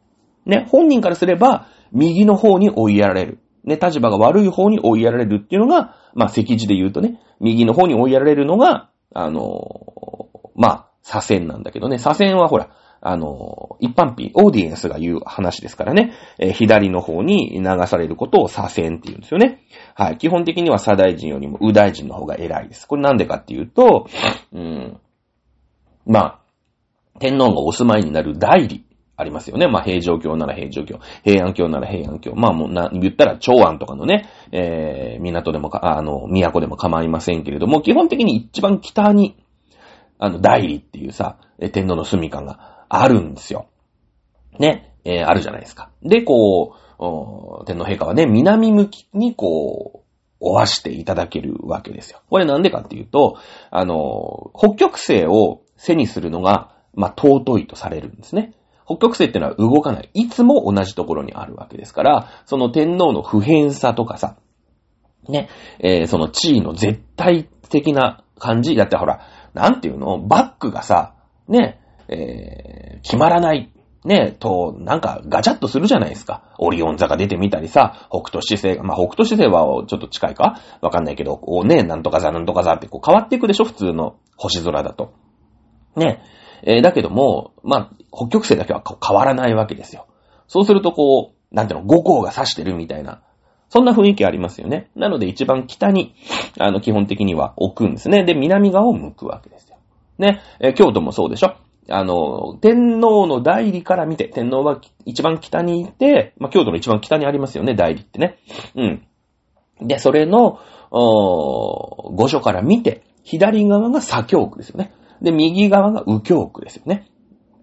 [0.46, 3.38] ね、本人からすれば、右の方に追いやられる。
[3.64, 19.62] ね、立場が悪い方に追いやられるっていうのが、まあ、席字で言うとね、右の方に追いやられるのが、あのまあ、左遷なんだけどね、左遷はほら、あの、一般品、オーディエンスが言う話ですからね、えー、左の方に流されることを左遷って言うんですよね。
[19.94, 20.18] はい。
[20.18, 22.86] 基本的には左大臣よりも右大臣の方が偉いです。
[22.86, 24.08] これなんでかっていうと、
[24.52, 25.00] うん、
[26.06, 26.40] まあ、
[27.18, 28.84] 天皇がお住まいになる代理、
[29.18, 29.66] ありますよね。
[29.66, 32.34] まあ、平城京なら平城京、平安京なら平安京。
[32.34, 39.42] まあ、もうな、言ったら長安とかのね、えー、港でもか、あの、都でも構いませんけれども、基本的に一番北に、
[40.18, 41.38] あの、代理っていうさ、
[41.72, 43.66] 天皇の住みかがあるんですよ。
[44.58, 45.90] ね、えー、あるじゃないですか。
[46.02, 50.06] で、こう、天皇陛下はね、南向きにこう、
[50.38, 52.20] おわしていただけるわけですよ。
[52.28, 53.38] これなんでかっていうと、
[53.70, 58.54] あの、北極星を背にするのが、まあ、尊いとされるんですね。
[58.86, 60.10] 北極星ってのは動かない。
[60.14, 64.36] いつも同じところにあるわけですから、その天皇の普遍さとかさ、
[65.28, 65.48] ね、
[65.80, 68.76] えー、その地位の絶対的な感じ。
[68.76, 70.20] だってほら、なんていうの？
[70.20, 71.14] バックがさ、
[71.48, 73.72] ね、えー、決まらない。
[74.04, 76.44] ね、と、なんかガチャッとするじゃないですか。
[76.58, 80.60] オリオン座が出てみたりさ、北斗七星、まあ、北斗七星はちょっと近いか？
[80.80, 83.64] わかんないけど、こうね、なんとか座なんとか座ってこう変わっていくでしょ？
[83.64, 85.12] 普通の星空だと。
[85.96, 86.22] ね。
[86.62, 90.06] えー、だけども、まあ、北極星だけは変わらないわけですよ。
[90.46, 93.22] そうするとこう、なんていうの、五光が差してるみたいな。
[93.70, 94.88] そんな雰囲気ありますよね。
[94.94, 96.14] なので一番北に、
[96.60, 98.22] あの、基本的には置くんですね。
[98.22, 99.78] で、南側を向くわけですよ。
[100.18, 100.40] ね。
[100.60, 101.56] えー、京都もそうでしょ？
[101.88, 108.38] あの、天皇の代理から見て、天皇は一番北にいて、まあ、京都の一番北にありますよね、代理ってね。
[108.74, 109.06] うん。
[109.80, 110.58] で、それの、
[110.90, 114.92] 御所から見て、左側が左京区ですよね。
[115.20, 117.08] で、右側が右京区ですよね。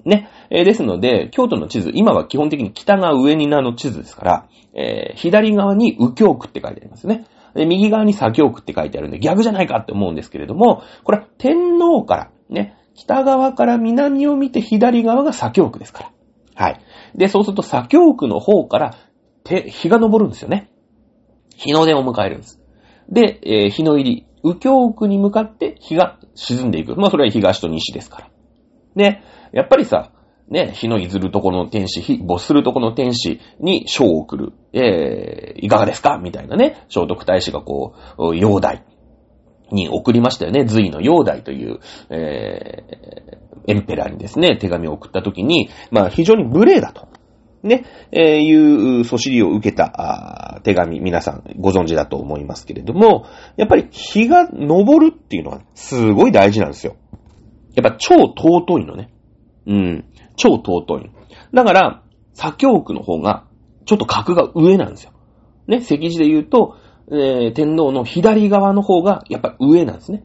[0.06, 0.30] ね。
[0.50, 7.26] えー、ですので、京都の地図、今は基本的に北が上になの地図ですから、えー、左側に右京区って書いてありますね。
[7.56, 16.12] で、右側に左京区って書いてあるんで、逆じゃないかって思うんですけれども、これは天皇から、ね、北側から南を見て左側が左京区ですか
[16.56, 16.66] ら。
[16.66, 16.80] はい。
[17.16, 18.96] で、そうすると左京区の方から
[19.44, 20.70] 手、日が昇るんですよね。
[21.56, 22.62] 日の出を迎えるんです。
[23.10, 26.96] で、えー、日の入り、右京区に向かって日が沈んでいく。
[26.96, 28.30] まあ、それは東と西ですから。
[28.96, 30.12] ね、やっぱりさ、
[30.50, 34.54] ね、日の譲るところの天使、日、没するところの天使に賞を送る。
[34.74, 36.20] えー、いかがですか？
[36.22, 38.84] みたいなね、聖徳太子がこう、煬帝。
[39.74, 40.66] に送りましたよね。
[40.66, 47.08] 隋の煬帝という、えー、エンペラーにですね、手紙を送った時に、まあ非常に無礼だと。
[47.64, 56.98] ね、えー、いうそしりを受けた手紙、皆さんご存知だと思いますけれども、やっぱり日が昇るっていうのはすごい大事なんですよ。
[57.74, 59.14] やっぱ超尊いのね。
[59.66, 60.06] うん。
[60.36, 61.12] 超尊い。
[61.54, 63.46] だから、左京区の方が、
[63.86, 65.12] ちょっと格が上なんですよ。
[65.68, 66.76] ね、赤字で言うと、
[67.14, 70.24] えー、天皇の左側の方がやっぱ上なんですね。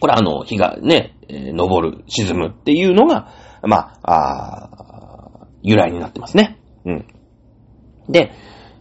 [0.00, 3.28] これあの、日がね、えー、昇る、沈むっていうのが、
[3.62, 6.58] まあ、あ由来になってますね。
[6.84, 7.06] うん。
[8.08, 8.32] で、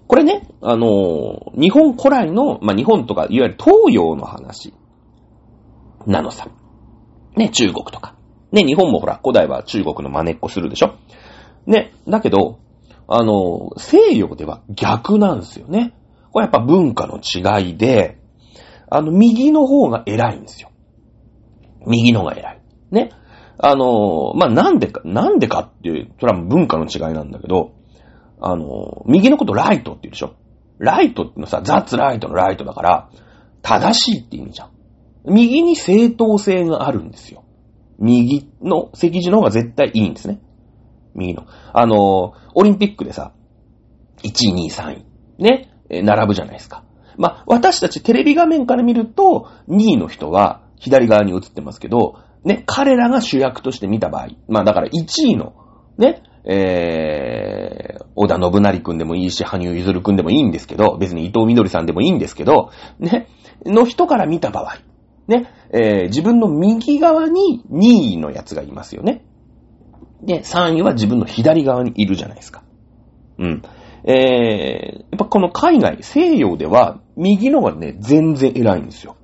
[0.08, 4.74] これね、あのー、日本古来の、まあ、日本とか、いわゆる東洋の話
[6.06, 6.48] なのさ。
[7.36, 8.16] ね、中国とか。
[8.52, 10.96] ね、日本もほら、古代は中国の真似っこするでしょ
[11.66, 12.60] ね、だけど、
[13.08, 15.94] あのー、西洋では逆なんですよね。
[16.32, 18.20] これやっぱ文化の違いで、
[18.90, 20.72] あの、右の方が偉いんですよ。
[21.86, 22.62] 右の方が偉い。
[22.92, 23.12] ね。
[23.58, 27.74] あの、まあ、なんでか、なんでかっていう、それは文化の違いなんだけど、
[28.42, 30.36] あの、右のことライトって言うでしょ。
[30.80, 33.10] ライトってのさ、ザッツライトのライトだから、
[33.62, 34.72] 正しいって意味じゃん。
[35.26, 37.44] 右に正当性があるんですよ。
[38.00, 40.40] 右の席次の方が絶対いいんですね。
[41.14, 41.46] 右の。
[41.74, 43.34] あの、オリンピックでさ、
[44.24, 45.06] 1位、2位、3位。
[45.38, 45.69] ね。
[45.90, 46.84] 並ぶじゃないですか。
[47.18, 55.54] まあ、私たちテレビ画面から見ると、2位の人は左側に映ってますけど、ね、彼らが主役として見た場合、まあだから1位の、
[55.98, 63.28] ね、えー、小田信成くんでもいいし、羽生結弦くんでもいいんですけど、別に伊藤みどりさんでもいいんですけど、ね、
[63.66, 64.78] の人から見た場合、
[65.28, 69.26] ね、えー、自分の右側に2位のやつがいますよね。
[70.24, 72.64] で、3位は自分の左側にいるじゃないですか。
[73.38, 73.62] うん。
[74.12, 79.18] えー、やっぱこの海外、西洋では、右のがね、全然偉いんですよ。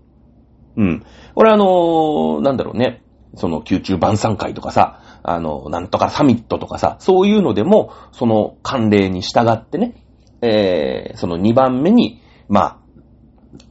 [0.78, 1.04] うん。
[1.34, 3.02] これあのー、なんだろうね。
[3.34, 10.06] その宮中晩餐会とかさ、あの、なんとかサミットとかさ、そういうのでも、その慣例に従ってね、
[10.41, 12.80] えー、その2番目に、まあ、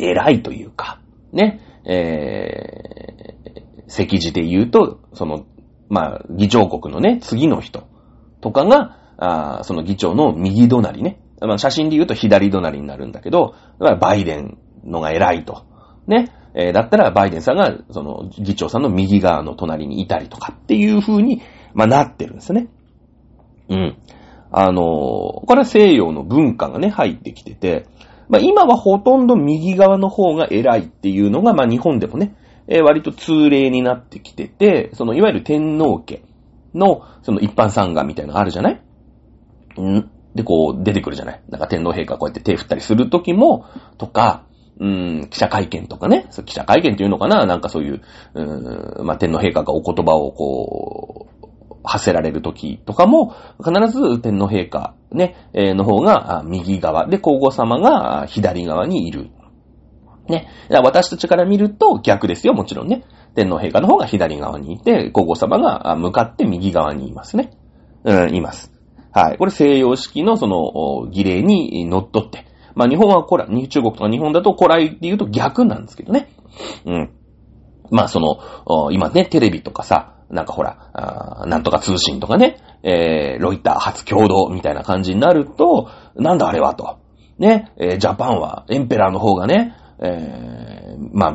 [0.01, 1.01] 偉いというか、
[1.33, 5.47] ね、えー、席次で言うと、その、
[5.89, 7.87] まあ、議長国のね、次の人
[8.41, 11.21] とかが、あその議長の右隣ね。
[11.41, 15.65] まあ、写真で言うと左隣になるんだけど、だからバイデンのが偉いと。
[16.07, 16.33] ね。
[16.57, 21.43] えー、だったらバイデンさんが、その、議長さんの右側の隣にいたりとかっていう風に、
[21.75, 22.69] まあ、なってるんですね。
[23.69, 23.97] うん。
[24.53, 27.87] あのー、これは西洋の文化がね、入ってきてて、
[28.29, 32.37] まあ、今はほとんど右側の方が偉いっていうのが、まあ、日本でもね、
[32.69, 36.23] えー、割と通例になってきてて、その、いわゆる天皇家
[36.73, 38.81] の、その一般参賀みたいなのあるじゃない？
[39.81, 41.43] んで、こう、出てくるじゃない？
[41.49, 43.67] なんか天皇陛下こうやって手振ったりするときも、
[43.99, 44.47] とか、
[44.81, 47.47] うん、記者会見とかね、記者会見っていうのかな？
[47.47, 48.03] なんかそういう、
[48.35, 59.31] うん、まあ、天皇陛下がお言葉をこう、発せられる時とかも、必ず天皇陛下ね、え、の方が右側で皇后様が左側にいる。
[60.29, 60.49] ね。
[60.71, 63.05] 私たちから見ると逆ですよ、もちろんね。
[63.37, 67.51] 天皇陛下の方が左側にいて、皇后様が向かって右側にいますね。
[68.03, 68.73] うん、います。
[69.15, 69.39] はい。
[69.39, 72.47] これ西洋式のその儀礼に乗っ取って。
[72.75, 76.29] まあ日本は古来、中国とか日本だと古来って言うと逆なんですけどね。
[76.85, 77.11] うん。
[77.91, 86.99] まあその、今ね、テレビとかさ、なんかほら、なんとか通信とかね、えー、ロイター初共同みたいな感じになると、なんだあれはと。
[87.39, 91.35] ね、えー、ジャパンはエンペラーの方がね、えー、まあ、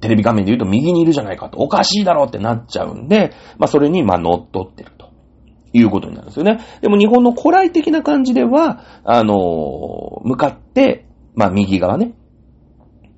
[0.00, 4.92] テレビ画面で言うと右にいるじゃないかと、おかしいだろうってなっちゃうんで、まあ、それに、まあ、乗っ取ってる。
[5.72, 6.60] いうことになるんですよね。
[6.80, 12.14] でも日本の古来的な感じでは、あの、向かって、まあ、右側ね、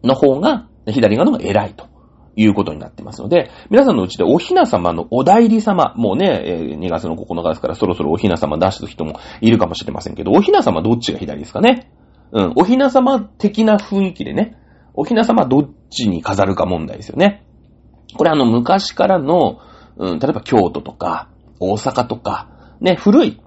[0.03, 1.93] の方が、左側の方が偉いと。
[2.35, 11.93] いうことになってますので、皆さんのうちでおひな様のお代理様、もうね、2月の9日ですからそろそろおひな様出す人もいるかもしれませんけど、おひな様どっちが左ですかね？
[12.33, 14.57] うん、おひな様的な雰囲気でね、
[14.95, 17.45] おひな様どっちに飾るか問題ですよね。
[18.17, 19.61] これあの昔からの、
[19.99, 21.29] うん、例えば京都とか、
[21.63, 22.49] 大阪とか、
[22.81, 23.41] ね、古い、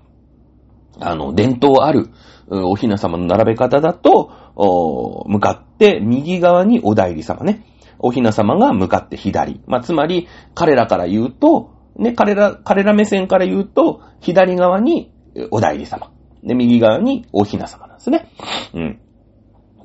[1.00, 2.10] あの、伝統ある、
[2.50, 4.32] おひな様の並べ方だと、
[5.28, 7.66] 向かって右側にお代理様ね。
[8.00, 9.62] おひな様が向かって左。
[9.68, 15.12] まあ、つまり、彼らから言うと、ね、彼ら、彼ら目線から言うと、左側に
[15.52, 16.12] お代理様。
[16.44, 18.30] で、右側におひな様なんですね。
[18.74, 19.00] うん。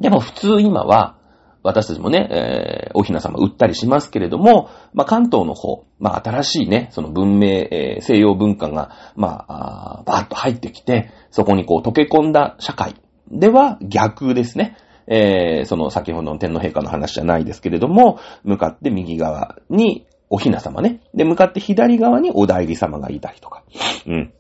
[0.00, 1.16] でも普通今は、
[1.62, 12.94] 私たちもね、えー、おひな様売ったりしますけれども、まあ、関東の方、まあ、新しいね、その文明、えー、西洋文化が、まあ、あバーッと入ってきて、そこにこう溶け込んだ社会
[13.30, 14.76] では逆ですね。
[15.06, 21.00] えー、その先ほどの天皇陛下の話じゃないですけれども、向かって右側にお雛様ね。
[21.14, 23.64] で、向かって左側にお代理様がいたりとか、
[24.06, 24.32] うん、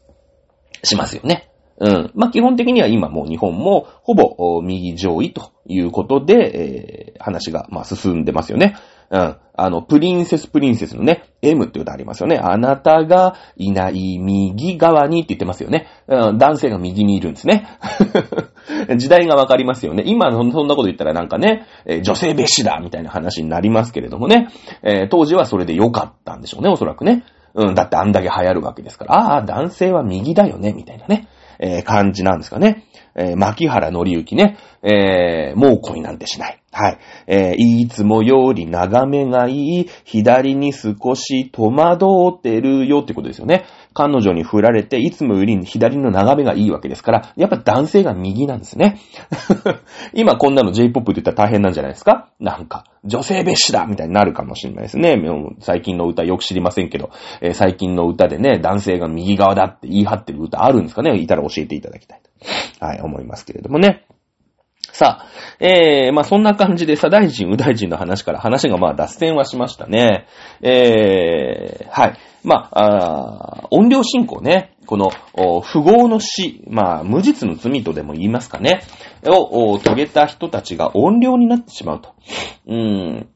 [0.84, 1.49] しますよね。
[1.80, 2.10] うん。
[2.14, 8.76] まあ、基本的には今もう日本もほぼ右上位ということで、えー、話がまあ進んでますよね。
[9.10, 9.36] うん。
[9.54, 12.38] あの、プリンセスプリンセスのね、M って歌ありますよね。
[12.38, 15.88] あなたがいない右側にって言ってますよね。
[16.06, 17.66] うん、男性が右にいるんですね。
[18.96, 20.04] 時代がわかりますよね。
[20.06, 24.48] 今そんなこと言ったらなんかね、えー、女性蔑視だみたいな話になりますけれどもね。
[24.82, 27.24] えー、当時はそれで良かったんでしょうね、おそらくね。
[27.54, 29.14] うん、だってあんだけ流行るわけですから。
[29.14, 31.26] ああ、男性は右だよね、みたいなね。
[31.60, 32.84] えー、感じなんですかね。
[33.14, 34.56] えー、牧原のりゆきね。
[34.82, 36.62] えー、もう恋なんてしない。
[36.72, 36.98] はい。
[37.26, 43.64] えー、いつもより眺めがいい、左に少し戸惑ってるよってことですよね。
[43.92, 48.98] 彼女に振られて、いつもより左の眺めがいいわけですから、やっぱ男性が右なんですね。
[50.14, 52.28] 今こんなの J-POP って言ったら大変なんじゃないですか？
[52.38, 55.16] なんか、女性別紙だみたいになるかもしれないですね。
[55.60, 61.16] 最近の歌よく知りませんけど、えー、最近の歌でね、男性が右側だって言い張ってる歌あるんですかね？
[61.18, 62.20] いたら教えていただきたい
[62.78, 62.86] と。
[62.86, 64.04] はい、思いますけれどもね。
[64.92, 65.26] さあ、
[65.60, 70.26] えー、まあ、そんな感じで、左大臣、右大臣の話から話がまあ、脱線はしましたね。
[70.62, 72.18] えー、はい。
[72.42, 74.74] まあ、あ音量進行ね。
[74.86, 75.10] この、
[75.62, 78.82] 不合の死、まあ、無実の罪とでも言いますかね。
[79.26, 82.14] を、遂げた人たちが音量になってしまうと。
[82.66, 83.28] うん、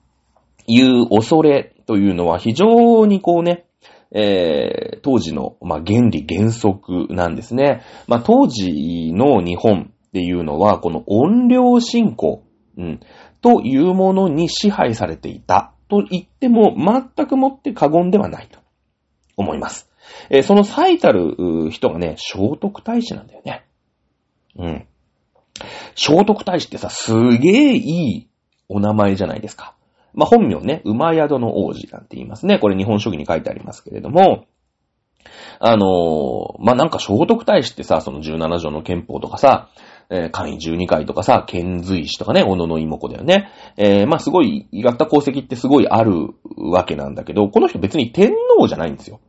[0.67, 3.67] いう恐れというのは非常にこうね、
[4.11, 7.83] えー、当時の、まあ、原理原則なんですね。
[8.07, 12.45] まあ、当時の日本っていうのは、この音量進行、
[12.79, 13.01] うん、
[13.43, 18.61] というものに支配されていたと言っても全くもって過言ではないと
[19.37, 19.91] 思います。
[20.31, 23.67] えー、その最たる人がね、聖徳太子なんだよね。
[24.57, 24.87] うん。
[25.97, 28.29] 聖徳太子ってさ、すげえいい
[28.69, 29.75] お名前じゃないですか。
[30.13, 32.61] まあ、本名ね、馬宿の王子なんて言いますね。
[32.61, 34.47] これ日本書紀に書いてありますけれども、
[35.59, 39.71] あのー、まあ、なんか聖徳太子ってさ、その17条の憲法とかさ、
[40.11, 43.51] えー、簡位12回とかさ、遣隋使とかね、小野の妹子だよね。
[43.77, 49.21] えー、まあすごい、やった功績ってすごいあるわけなんだけど、この人別に天皇じゃないんですよ。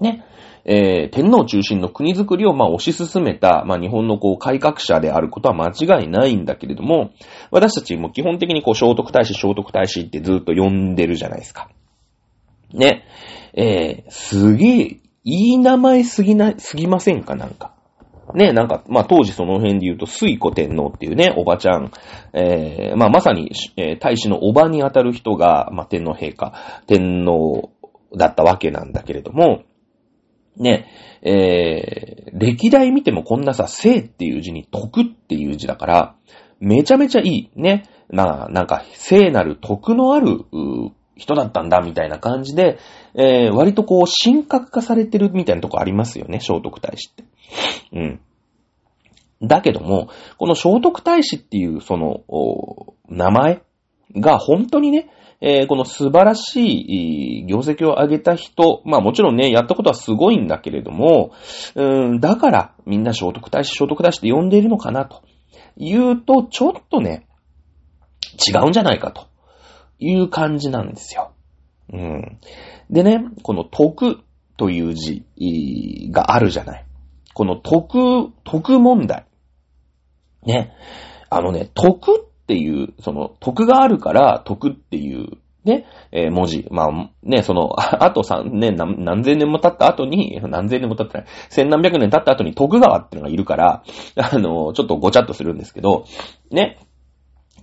[0.00, 0.24] ね。
[0.64, 7.12] えー、天皇中心の国づくりをまあ推し進めた、まあ日本のこう改革者であることは間違いないんだけれども、
[7.50, 11.70] 私たちも基本的にこう聖徳太子、聖徳太子ってずっと呼んでるじゃないですか。
[12.72, 13.04] ね。
[13.54, 17.77] えー、すげえ、いい名前すぎな、すぎませんかなんか。
[18.34, 21.90] ね、なんか、まあ、当時その辺で言うと、水子天皇っていうね、おばちゃん、
[22.32, 26.54] えー、まあ、まさに、えー、大使のおばにあたる人が、まあ、天皇陛下、
[26.86, 27.70] 天皇
[28.16, 29.62] だったわけなんだけれども、
[30.56, 30.86] ね、
[31.22, 36.14] えー、歴代見てもこんなさ、聖っていう字に徳っていう字だから、
[36.60, 37.50] めちゃめちゃいい。
[37.54, 37.84] ね。
[38.10, 40.40] な、なんか、聖なる徳のある、
[41.18, 42.78] 人だったんだ、みたいな感じで、
[43.14, 47.24] えー、割とこう、神格化されてるみたいなとこありますよね、聖徳太子って。
[47.92, 48.20] うん。
[49.42, 50.08] だけども、
[50.38, 52.22] この聖徳太子っていう、その、
[53.08, 53.62] 名前
[54.16, 55.10] が本当にね、
[55.40, 61.32] えー、この素晴らしい業績を上げた人、まあもちろんね、やったことはすごいんだけれども、
[61.76, 65.22] うん、だからみんな聖徳太子、聖徳太子って呼んでいるのかなと
[65.76, 67.28] 言うと、ちょっとね、
[68.48, 69.28] 違うんじゃないかと
[69.98, 71.32] いう感じなんですよ。
[71.92, 72.38] うん。
[72.90, 74.18] でね、この徳
[74.56, 75.24] という字
[76.10, 76.84] があるじゃない。
[77.34, 79.26] この徳、徳問題。
[80.44, 80.74] ね。
[81.30, 86.66] あのね、徳っていう、その、徳があるから徳っていうね、えー、文字。
[86.70, 93.82] まあ、ね、その、 あと3年、何何千年も経った後に、何千年も経ってない、千何百年経った後に徳川っていうのがいるから、
[94.16, 96.04] あの、ちょっとごちゃっとするんですけど、
[96.50, 96.78] ね、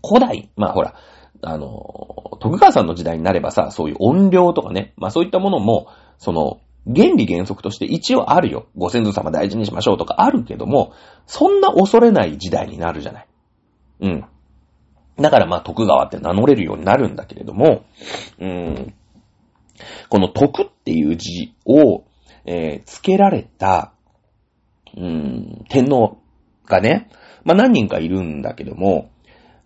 [0.07, 0.93] 古代、まあほら、
[1.41, 8.67] あの、徳川さんの時代になればさ、そういう音量とかね、まあそういったものも、その、原理原則として一応あるよ。
[8.75, 10.93] ご先祖様大事にしましょうとかあるけども、
[11.25, 13.27] そんな恐れない時代になるじゃない。
[14.01, 14.25] うん。
[15.17, 17.85] だからまあ徳川って名乗れるようになるんだけれども、
[18.39, 18.93] うん、
[20.09, 22.03] この徳っていう字を、
[22.45, 23.93] えー、付けられた、
[24.95, 26.17] うん、天皇
[26.65, 27.09] がね、
[27.43, 29.09] まあ何人かいるんだけども、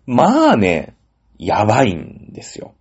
[0.06, 0.94] まあね、
[1.40, 2.74] やばいんですよ。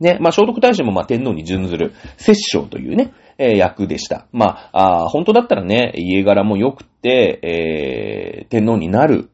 [0.00, 4.26] ね、まあ聖徳太子もま天皇に準ずる、摂政というね、えー、役でした。
[4.32, 9.30] まあ、あ本当だったらね、家柄も良くて、えー、天皇になる、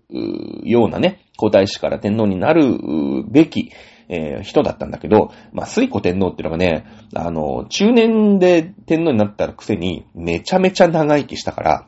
[0.65, 3.73] ようなね、皇太子から天皇になるべき、
[4.09, 11.87] えー、人だったんだけど、まあ、水古天皇っていうのがね、あの、中年で天皇になったくせに、めちゃめちゃ長生きしたから、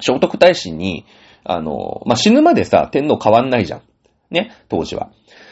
[0.00, 1.04] 聖徳太子に、
[1.44, 3.82] あの、まあ、死ぬまでさ、天皇変わんないじゃん。
[4.30, 5.10] ね、当時は。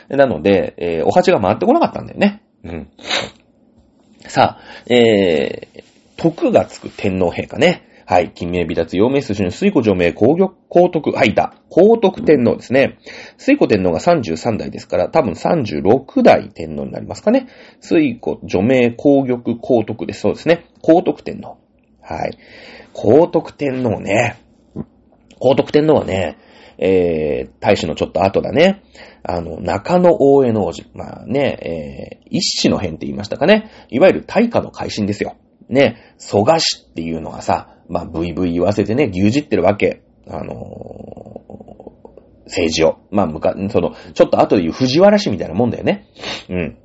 [0.09, 2.43] なので、えー、お鉢が回ってこなかったんだよね。
[2.65, 2.91] うん。
[4.29, 5.85] さあ、えー、
[6.17, 7.87] 徳がつく天皇陛下ね。
[8.09, 8.31] はい。
[8.33, 11.55] 金名美達、陽明寿司の水古除名、皇玉、皇徳、はい、だ。
[11.69, 12.99] 皇徳天皇ですね。
[13.37, 17.49] 水古天皇が33代ですから、多分36代天皇になりますかね。
[17.81, 20.21] 水古除名、皇玉、皇徳です。
[20.21, 20.67] そうですね。
[20.83, 21.59] 皇徳天皇。
[22.01, 22.39] はい。
[22.93, 24.37] 皇徳天皇ね。
[25.41, 26.39] 皇徳天皇はね、
[26.79, 28.83] えー、大使のちょっと後だね。
[29.29, 30.87] あの、中野大江の王子。
[30.95, 33.71] まあね、えー、一子の変って言いましたかね。
[33.91, 35.37] いわゆる大化の改新ですよ。
[35.69, 40.03] ね、蘇我氏っていうのがさ、まあ、ブイブイ言わせてね、牛耳ってるわけ。
[40.29, 40.57] あのー、
[42.47, 42.99] 政治を。
[43.11, 46.07] まあ、むか、その、ちょっと後で言う藤原氏みたいなもんだよね。
[46.49, 46.79] うん。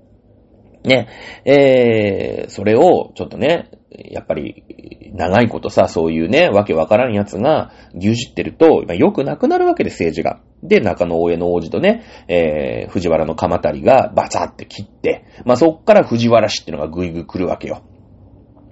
[0.83, 1.09] ね、
[1.45, 10.39] えー、それを、ちょっとね、やっぱり、長いことさ、そういうね、わけわからんやつが、牛耳ってると、良くなくなるわけで政治が。
[10.63, 17.83] で、中野大江の王子とね、えー、藤原の鎌足りがバチャって切って、まあ、そっから藤原氏ってのがぐいぐい来るわけよ。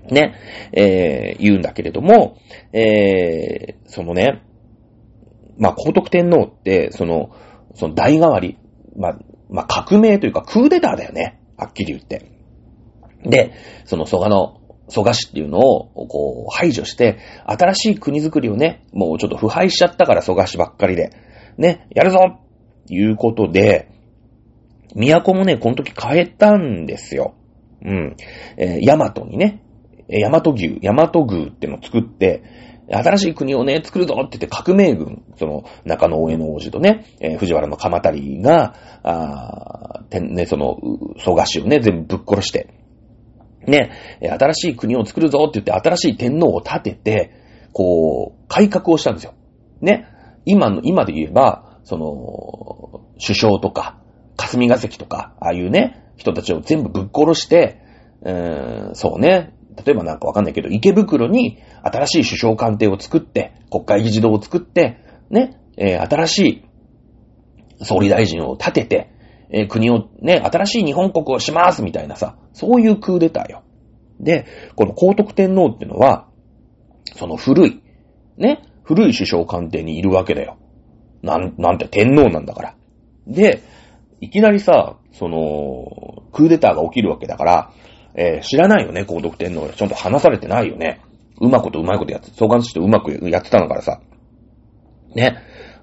[0.09, 0.36] ね、
[0.72, 2.38] えー、言うんだけれども、
[2.74, 4.43] えー、そのね、
[5.57, 7.32] まあ、皇徳天皇って、その、
[7.76, 8.57] その代替わり、
[8.95, 11.41] まあ、まあ、革命というかクーデターだよね。
[11.57, 12.32] はっきり言って。
[13.24, 13.53] で、
[13.86, 14.59] その蘇我の、
[14.89, 21.11] 蘇我氏っていうのを、こう、排除して、新しい国づくりをね、もうちょっと腐敗しちゃったから蘇我氏ばっかりで、
[21.57, 22.39] ね、やるぞ
[22.87, 23.89] いうことで、
[24.95, 27.35] 都もね、この時変えたんですよ。
[27.83, 28.15] うん。
[28.57, 29.63] えー、ヤマトにね、
[30.07, 32.43] ヤマト牛、ヤマト宮ってのを作って、
[32.91, 38.73] 新しい国をね、作るぞって言って革命軍、その中野大江の王子とね、えー、藤原の鎌足りが、
[39.03, 40.77] あてね、その、
[41.19, 42.78] 蘇我氏をね、全部ぶっ殺して、
[43.70, 43.91] ね、
[44.22, 47.32] 新しい国を作るぞって言って新しい天皇を立てて、
[47.74, 49.34] こう、改革をしたんですよ。
[49.82, 50.07] ね。
[50.45, 54.01] 今の、今で言えば、その、首相とか、
[54.36, 57.82] 霞が関とか、ああいうね、人たちを全部ぶっ殺して、
[58.22, 59.53] うーん、そうね、
[59.86, 64.97] 例えばなんかわかんないけど、池袋に新しい首相官邸を作って、国会議事堂を作って、
[65.30, 69.11] ね、えー、新しい総理大臣を立てて、
[69.51, 73.63] えー、国をね、新しい日本国をしますみたいなさ、そういうクーデターよ。
[74.19, 74.45] で、
[74.75, 76.27] この皇徳天皇ってのは、
[77.15, 77.81] その古い、
[78.37, 80.57] ね、古い首相官邸にいるわけだよ。
[81.21, 82.75] なん、なんて天皇なんだから。
[83.27, 83.61] で、
[84.21, 87.71] いきなりさ、その、クーデターが起きるわけだから、
[88.15, 91.01] えー、知らないよね、皇徳天皇ちゃんと話されてないよね。
[91.41, 94.01] うまことうまいことやって、相関としてうまくやってたんだからさ。
[95.15, 95.37] ね。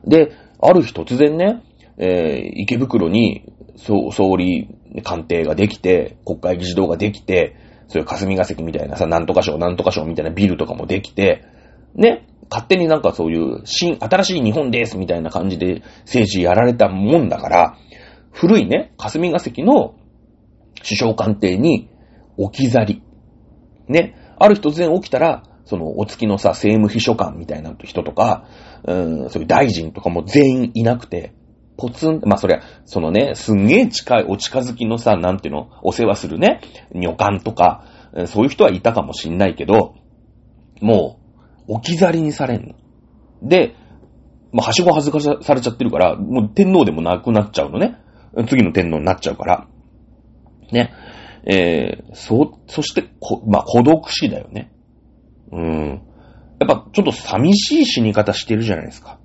[0.07, 1.63] で、ある日突然ね、
[1.99, 4.69] えー、池袋に、総理
[5.03, 7.57] 官邸ができて、国会議事堂ができて、
[7.89, 11.45] そういう霞が関みたいなさ、なんとか省、なんとか省みたいなビルとかもできて、
[11.95, 17.79] ね、勝手になんかそういう新、新しい日本ですみたいな感じで政治やられたもんだから、
[18.33, 19.95] 古いね、霞が関の
[20.83, 21.91] 首相官邸に
[22.37, 23.03] 置き去り。
[23.89, 28.47] ね、ある日突然起きたら、そのお月のさ、政務秘書官みたいな人とか、
[28.85, 28.95] う
[29.27, 31.33] ん、そういう大臣とかも全員いなくて、
[31.77, 36.61] ポツン、まあそりゃ、そのね、すんげえ近い、お近づきのさ、なんていうの、お世話するね、
[36.95, 37.85] 女官とか、
[38.27, 39.95] そういう人はいたかもしんないけど、
[40.81, 41.21] も
[41.69, 42.75] う、置き去りにされんの。
[43.43, 43.75] で、
[44.53, 47.99] まあ、はしご外かされちゃってるから、もう天皇でもなくなっちゃうのね。
[48.49, 49.69] 次の天皇になっちゃうから。
[50.73, 50.93] ね。
[51.47, 54.73] えー、そ、そして、こ、まあ、孤独死だよね。
[55.53, 56.03] うん。
[56.59, 59.19] やっぱ、ちょっと寂しい死に方してるじゃないですか。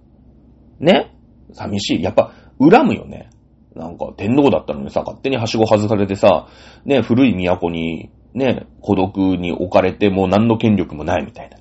[0.79, 1.15] ね
[1.53, 2.03] 寂しい。
[2.03, 2.33] やっぱ、
[2.69, 3.29] 恨むよね。
[3.75, 6.47] なんか、天皇だったのにさ、勝手にはしご外されてさ、
[6.85, 11.57] ね、古い都に、ね、孤独に置かれて、もう何の権力もないみたいな。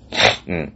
[0.48, 0.72] うん。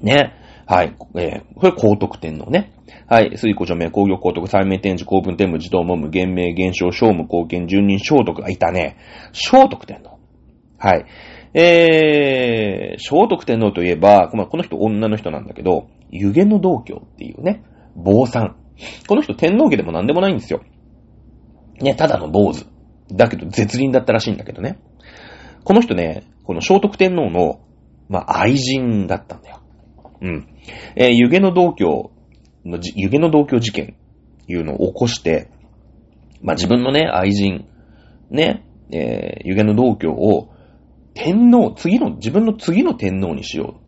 [0.00, 0.34] ね。
[0.66, 0.96] はい。
[1.16, 2.72] えー、これ皇徳天皇ね。
[3.08, 3.36] はい。
[3.36, 8.96] 水古著名、工業皇徳、最名天智、公文天武、自動文武、厳明、厳正、聖武、貢献、十人、聖徳がいたね。
[9.32, 10.20] 聖徳天皇。
[10.78, 11.04] はい。
[11.54, 17.64] えー、聖徳天皇といえば、この人女の人なんだけど、湯気の道教っていうね、
[17.96, 18.56] 坊さん。
[19.06, 20.62] この人天皇家でも何でもないんですよ。
[21.80, 22.66] ね、ただの坊主。
[23.12, 24.78] だけど絶倫だったらしいんだけどね。
[25.64, 27.60] この人ね、この聖徳天皇の、
[28.08, 29.60] まあ、愛人だったんだよ。
[30.20, 30.48] うん。
[30.96, 32.12] えー、湯気の道教
[32.64, 33.96] の、湯気の道教事件
[34.48, 35.50] いうのを起こして、
[36.42, 37.66] まあ、自分のね、愛人、
[38.30, 40.52] ね、えー、湯気の道教を
[41.14, 43.79] 天皇、次の、自分の次の天皇にしよう。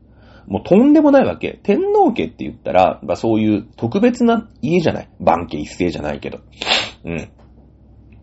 [0.52, 1.58] もうとんでもないわけ。
[1.62, 5.08] 天皇家って言ったら、まあそういう特別な家じゃない。
[5.18, 6.40] 番家一世じゃないけど。
[7.06, 7.30] うん。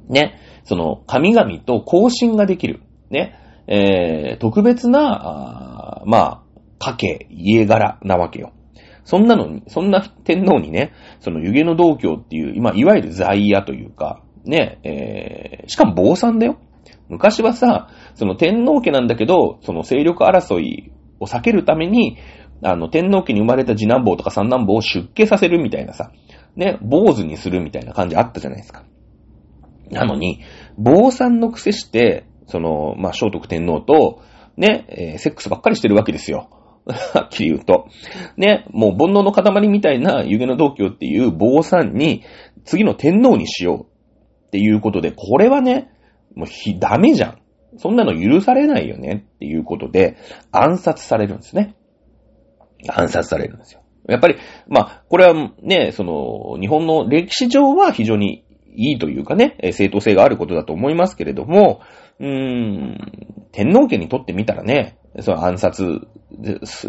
[0.10, 0.40] ね。
[0.64, 2.82] その、神々と交信ができる。
[3.10, 3.34] ね。
[3.66, 6.44] えー、特別な、あまあ、
[6.78, 8.52] 家系、家柄なわけよ。
[9.06, 16.60] そんなのに、そんな天皇にね、その湯気の道教っていう、今、いわゆる在野というか、ね、えー、しかも坊さんだよ。
[17.08, 22.18] 昔はさ、その天皇家なんだけど、その勢力争いを避けるために、
[22.62, 26.12] あの、天皇家に生まれた次男坊とか三男坊を出家させるみたいなさ、
[26.56, 28.84] ね、坊主にするみたいな感じあったじゃないですか。
[29.92, 30.42] なのに、
[30.78, 34.22] 坊さんの癖して、その、まあ、聖徳天皇と、
[34.58, 36.50] ね、えー、セックスばっかりしてるわけですよ。
[36.86, 37.88] はっきり言うと。
[38.36, 42.24] ね、もう煩悩の塊みたいな湯気の道教っていう坊さんに、
[42.66, 43.88] 次の天皇にしよ
[44.44, 45.90] うっていうことで、これはね、
[46.36, 47.39] もうひ、ダメじゃん。
[47.78, 50.18] そんなの許されないよねっていうことで、
[50.52, 51.76] 暗殺されるんですね。
[52.88, 53.82] 暗殺されるんですよ。
[54.08, 58.44] やっぱり、まあ、これはね、その、日本の歴史上は非常に
[58.74, 61.82] いいというかね、正当性があることだと思いますけれども、
[62.20, 62.98] うーん、
[63.52, 66.00] 天皇家にとってみたらね、その暗殺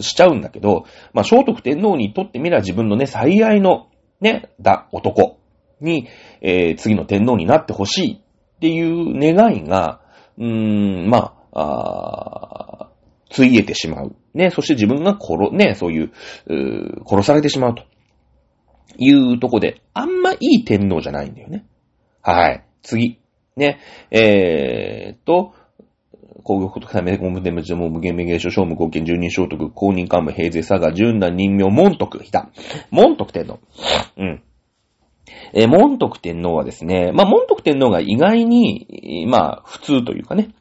[0.01, 3.89] しちゃうんだけど、まあ、聖徳天皇にとってみれば自分のね、最愛の
[4.21, 5.39] ね、だ、男
[5.81, 6.09] に、
[6.43, 10.01] えー、次の天皇になってほしいっていう願いが、
[10.41, 12.91] うーん、まあ、あ
[13.31, 14.17] ついえてしまう。
[14.35, 16.11] ね、そして自分が殺、ね、そういう、
[16.47, 17.85] う殺されてしまうと。
[18.99, 21.65] いうとこで、あんまいい天皇じゃないんだよね。
[22.23, 22.65] はい。
[22.83, 23.19] 次。
[23.57, 23.79] ね、
[24.11, 25.55] えー、と、
[26.43, 32.51] 工業国際メデコムデムジモ無限名芸書、商務貢献十人聖徳、公認幹部平勢佐賀、純南任命、門徳、いた。
[32.91, 33.61] 門徳天皇。
[34.17, 34.43] うん。
[35.53, 40.55] えー、門徳天皇はですね、まあ、門徳天皇が意外に、まあ、普通というかね、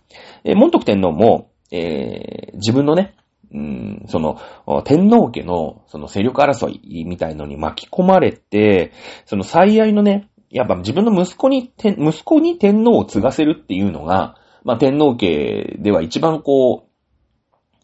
[0.44, 3.16] えー、門徳天皇も、えー、自分のね、
[3.52, 4.40] うん、その、
[4.84, 8.92] 天皇家の、その勢力争いみたいのに巻き込まれて、
[9.26, 16.88] その最愛のね、やっぱ自分の息子に、息子に天皇を継がせるっていうのが、まあ天皇家では一番こ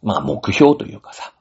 [0.03, 1.33] う、まあ目標というかさ、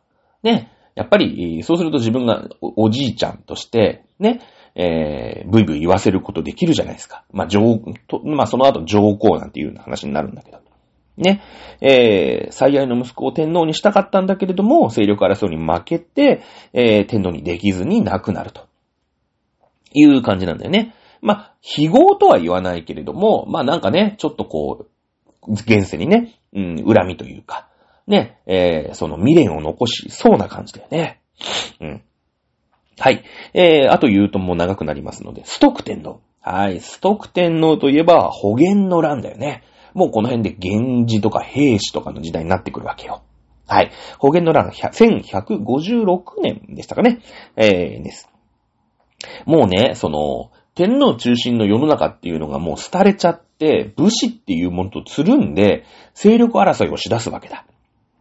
[0.42, 4.40] ね、やっぱり、そうすると自分がおじいちゃんとして、ね、
[4.75, 7.25] えー、ブイブイ言わせることできるじゃないですか。
[7.33, 10.59] まあ、上、とまあ、その後上皇なんていう話になるんだけど。
[11.16, 11.43] ね、
[11.81, 18.66] えー、最愛の息子を天皇にしたかったんだけれども、勢力争いに負けて、えー、天皇にできずに亡くなると。
[19.95, 20.95] いう感じなんだよね。
[21.22, 24.87] まあ、非合とは言わないけれども、まあなんかね、ちょっとこ
[25.47, 27.68] う、現世にね、うん、恨みというか、
[28.07, 31.20] ね、えー、その未練を残しそうな感じだよね。
[31.81, 32.03] うん。
[32.99, 33.24] はい。
[33.53, 36.20] えー、あと言うともう長くなりますので、ストック天皇。
[36.40, 36.80] はい。
[36.80, 39.62] ストック天皇といえば、保元の乱だよね。
[39.95, 43.22] もうこの辺で源氏とか兵士とかの時代になってくるわけよ。
[43.66, 43.90] はい。
[44.18, 47.20] 保元の乱、1156年でしたかね。
[47.57, 48.28] えー、です。
[49.47, 55.84] もうね、その、天皇中心の世の中っていうのがもう廃れちゃって、武士っていうものとつるんで、
[56.14, 57.64] 勢力争いをし出すわけだ。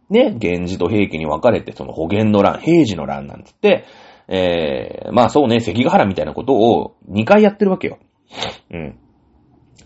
[0.08, 3.84] ね、源氏と平家に分かれて、その保元の乱、平治の乱なんつって、
[4.28, 7.98] えー、まあそうね、関ヶ原みたいなことを2回やってるわけよ。
[8.70, 8.98] うん。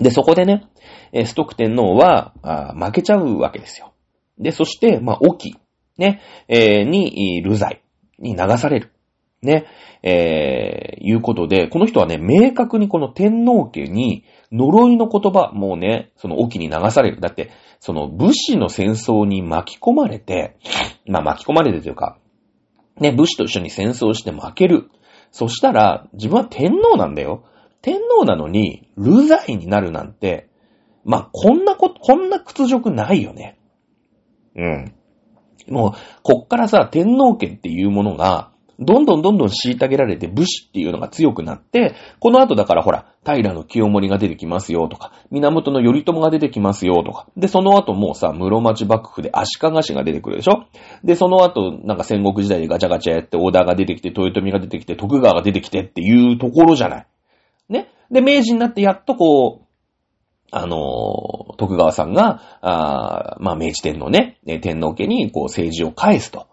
[0.01, 0.69] で、そこでね、
[1.13, 2.33] ストック天皇は、
[2.77, 3.93] 負けちゃうわけですよ。
[4.39, 5.57] で、そして、まあ、沖、
[5.97, 7.83] ね、えー、に、流罪
[8.19, 8.93] に流される。
[9.41, 9.67] ね、
[10.03, 17.21] えー、いうことで、この人はね、明確にこの天皇家に呪いの言葉、もうね、その沖に流される。
[17.21, 20.57] だって、その武士の戦争に巻き込まれて、
[21.07, 22.19] まあ巻き込まれてというか、
[23.01, 24.91] ね、武士と一緒に戦争して負ける。
[25.31, 27.45] そしたら、自分は天皇なんだよ。
[27.83, 30.49] 天皇なのに、流罪になるなんて、
[31.05, 33.59] まあ、こんなこ、こんな屈辱ないよね。
[34.57, 34.95] うん。
[35.69, 35.93] もう、
[36.23, 50.67] こっからさ、天皇家っていうものが、どんどんどんどん虐げられて武士っていうのが強くなって、この後だからほら、平の清盛が出てきますよとか、源の頼朝が出てきますよとか、で、その後もうさ、室町幕府で足利氏が出てくるでしょ？
[51.03, 57.07] で、その後、なんか戦国時代でガチャガチャやって織田が出てきて、豊臣が出てきて、徳川が出てきてっていうところじゃない。
[57.69, 57.91] ね？
[58.13, 59.65] で、明治になってやっとこう、
[60.51, 66.47] あの、徳川さんが、あまあ、明治天皇ね、天皇家にこう政治を返すと。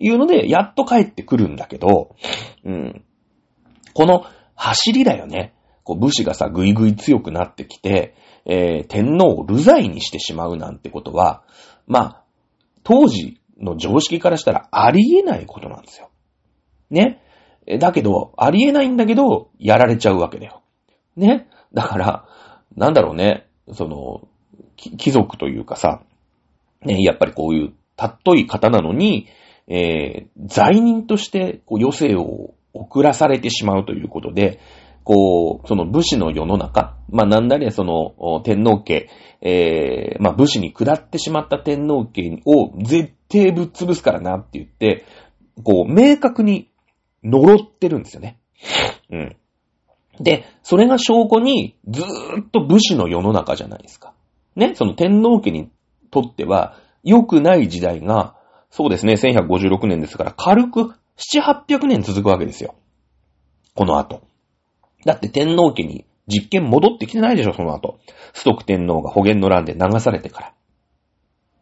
[0.00, 2.16] いうので、やっと帰ってくるんだけど、
[2.64, 3.04] うん。
[3.92, 4.24] この
[4.54, 5.54] 走りだよね。
[5.84, 8.14] こう武士がさ、ぐいぐい強くなってきて、
[8.46, 11.44] えー、天皇を流罪にしてしまうなんてことは、
[11.86, 12.24] まあ、
[12.82, 16.10] 当時の常識からしたらありえないことなんですよ。
[16.90, 17.22] ね。
[17.78, 20.62] だけど、ありえないんだけど、やられちゃうわけだよ。
[21.16, 21.48] ね。
[21.74, 22.24] だから、
[22.74, 23.46] なんだろうね。
[23.72, 24.28] その、
[24.76, 26.02] 貴族というかさ、
[26.82, 29.28] ね、やっぱりこういうたっとい方なのに、
[29.68, 34.60] えー、罪人としてこう余生を送らされてしまうということで、
[35.04, 39.08] こう、その武士の世の中、まあなんだね、その天皇家、
[39.40, 45.04] えー、まあ武士に下ってしまった天皇家を絶対ぶっ潰すからなって言って、
[45.62, 46.70] こう、明確に
[47.24, 48.38] 呪ってるんですよね。
[49.10, 49.36] うん。
[50.20, 54.12] で、それが証拠に、ずーっと武士の世の中じゃないですか。
[54.54, 55.70] ね、その天皇家に
[56.10, 58.34] とっては、良くない時代が、
[58.70, 62.74] そうですね、1156年ですから、軽く7、800年続くわけですよ。
[63.74, 64.22] この後。
[65.04, 67.98] だって天皇家に実験戻ってきてないでしょ、その後。
[68.32, 70.54] ストク天皇が保元の乱で流されてから。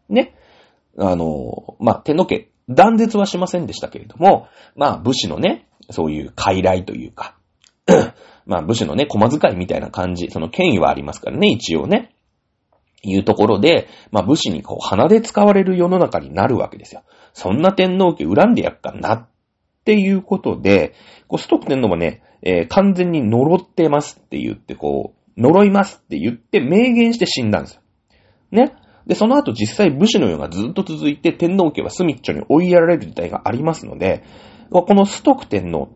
[0.09, 0.35] ね。
[0.99, 7.37] あの、まあ、天皇家、断絶はしませんでしたけれども、まあ、武士のね、そういう傀儡というか、
[8.47, 12.15] まあ、武士のね、駒遣いみたいな感じ、その権威はありますからね、一応ね。
[13.03, 17.03] いうところで、まあ武士にこう鼻で使われる世の中になるわけですよ。
[17.33, 19.29] そんな天皇家恨んでやっかなっ
[19.85, 20.95] ていうことで、
[21.29, 27.83] こうストック天皇もね、えー、完全に呪ってますって言って、こう、呪いますって言って明言して死んだんですよ。
[28.51, 28.75] ね。
[29.07, 34.23] で、その後実際武士の世がずっと続いて天皇家は隅っちょに追いやられる時代がありますので、
[34.71, 35.89] このストック天皇、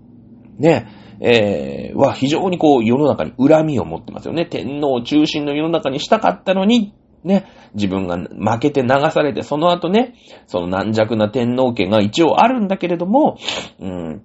[0.58, 0.86] ね、
[1.24, 4.44] えー、は非常にこう世の中に恨みを持ってますよね。
[4.44, 10.14] 天皇中心の世の中にしたかったのに、ね、自分が負けて流されて、その後ね、
[10.48, 13.38] その軟弱な天皇家が一応あるんだけれども、
[13.78, 14.22] うん、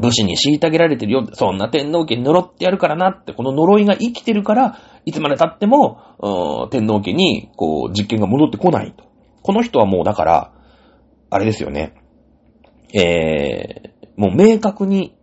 [0.00, 1.26] 武士に虐げられてるよ。
[1.32, 9.04] そんな天皇家に呪ってやるからなって、この呪いが生きてるから、いつまで経っても、天皇家に、こう、実験が戻ってこないと。
[9.42, 10.52] この人はもうだから、
[11.30, 11.94] あれですよね。
[12.92, 15.17] えー、もう明確に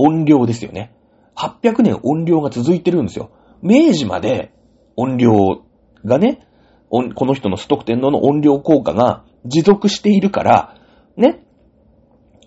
[0.00, 0.94] 音量ですよね。
[1.36, 3.30] 800年音量が続いてるんですよ。
[3.62, 4.52] 明治まで
[4.96, 5.62] 音量
[6.04, 6.46] がね、
[6.88, 10.74] この人のストック天皇の音量効果が持続しているから、
[11.16, 11.44] ね、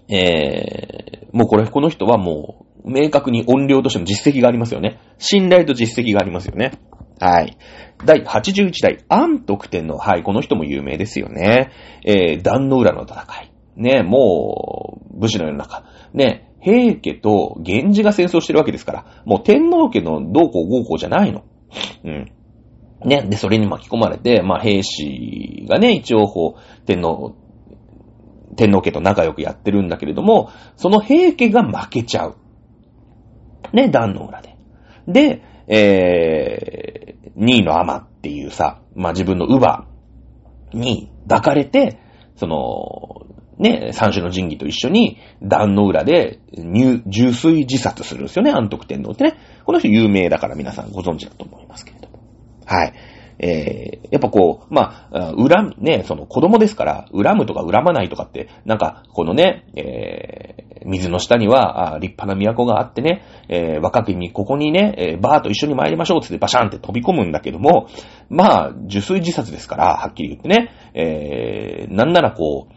[0.10, 4.99] えー、もうこれ、この人はもう、明確に音量としての実績がありますよね。
[5.18, 6.74] 信頼と実績がありますよね。
[7.20, 7.58] はい。
[8.06, 9.97] 第81代、安徳天皇。
[9.97, 11.72] はい、この人も有名ですよね。
[12.06, 13.54] えー、壇の浦の戦い。
[13.78, 15.86] ね、もう、武士の世の中。
[16.14, 21.43] ね、平家と源氏が戦争してるわけですから、もう天皇家のどうこう合うこうじゃないの。
[22.05, 22.32] うん。
[23.05, 27.36] ね、で、それに巻き込まれて、まあ、兵士がね、一応、こう、天皇、
[28.55, 32.38] 天皇家と仲良くやってるんだけれども、その平家が負けちゃう。
[33.74, 34.55] ね、壇の裏で。
[35.07, 39.86] で、えー、2位のアマっていうさ、まあ、自分の乳母
[40.72, 41.99] に抱かれて、
[42.38, 43.22] その、
[43.64, 49.38] ね、三種の神器と一緒に、壇の裏で、入、重水自殺するんですよね、安徳天皇ってね。
[49.66, 52.20] この人有名だから皆さんご存知だと思いますけれども。
[52.66, 52.93] はい。
[53.39, 67.88] えー、やっぱこう、まあ、恨む、ね、その子供ですから、恨むとか恨まないとかって、なんか、このね、えー、水の下には、立派な都があってね、えー、若きにここにね、えー、バーと一緒に参りましょうつってバシャンって飛び込むんだけども、
[68.30, 72.72] まあ、受水自殺ですから、はっきり言ってね、えー、なんならこう、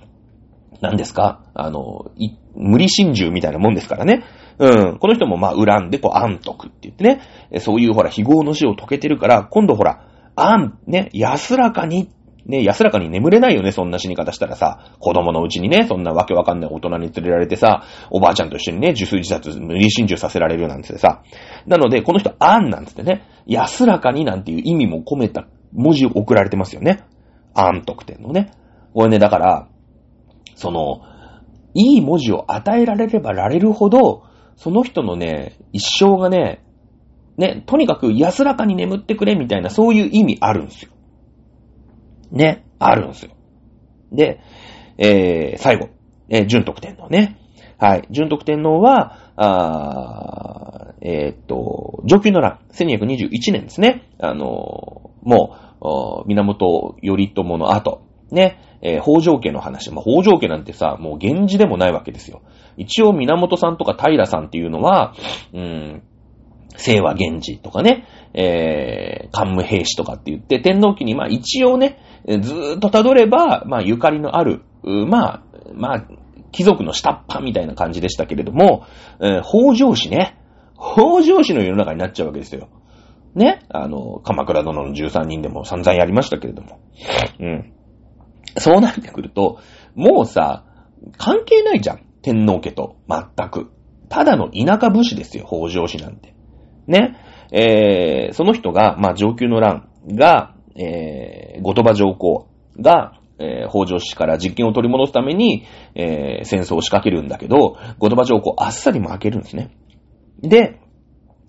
[0.80, 1.42] 何ですか？
[1.54, 2.10] あの、
[2.54, 4.24] 無理心中みたいなもんですからね。
[4.58, 4.98] うん。
[4.98, 7.60] この人もまあ恨んでこう安徳って言ってね。
[7.60, 12.10] そういうほら、非業の死を解けてるから、今度ほら、安、ね、安らかに、
[12.46, 14.92] ね、安らかに眠れないよね、そんな死に方したらさ。
[15.00, 21.22] 子供のうちにね、そんなわけわかんない大人に連れられてさ、おばあちゃんと一緒にね、受水自殺、無理心中させられるなんてさ。
[21.66, 27.02] なので、この人、安なんつってね、安らかになんていう意味も込めた文字を送られてますよね。
[27.54, 28.52] 安徳点のね。
[28.94, 29.68] これね、だから、
[30.56, 31.02] その、
[31.74, 34.24] いい文字を与えられればられるほど、
[34.56, 36.64] その人のね、一生がね、
[37.36, 40.90] ね、とにかく安らかに眠ってくれみたいな、そういう意味あるんですよ。
[42.32, 43.32] ね、あるんですよ。
[44.10, 44.40] で、
[44.98, 45.90] えー、最後、
[46.30, 47.38] えー、純徳天皇ね。
[47.78, 48.08] はい。
[48.10, 54.08] 純徳天皇は、あえー、っと、上級の乱、1221年ですね。
[54.18, 55.56] あのー、も
[56.24, 59.90] う、源頼朝の後、ね、えー、北条家の話。
[59.90, 62.42] まあ、北条家なんてさ、もう源氏でもないわけですよ。
[62.76, 65.12] 一応源さんとか平さんっていうのは、
[65.52, 66.02] うん、
[66.78, 75.42] 清和源氏とかね、えー、関武兵士とかって言って、天皇家にまあ一応ね、ずーっと辿れば、まあゆかりのある、まあ、
[75.74, 76.06] まあ、
[76.52, 78.86] 貴族の下っ端みたいな感じでしたけれども、
[79.20, 80.38] えー、北条氏ね、
[80.76, 82.68] 北条氏の世の中になっちゃうわけですよ。
[83.34, 86.78] ね、あの、鎌倉殿の13人でも散々やりましたけれども。
[87.40, 87.72] うん。
[88.58, 89.58] そうなってくると、
[89.94, 90.64] もうさ、
[91.18, 92.00] 関係ないじゃん。
[92.22, 92.96] 天皇家と。
[93.08, 93.70] 全く。
[94.08, 96.34] ただの田舎武士ですよ、北条氏なんて。
[96.86, 97.16] ね。
[97.52, 102.48] えー、その人が、まあ、上級の乱が、えー、後鳥羽上皇
[102.80, 109.76] が、えー、北条氏から実権を取り戻すために、えー、戦争を仕掛けるんだけど、後鳥羽上皇あっさり負けるんですね。
[110.40, 110.80] で、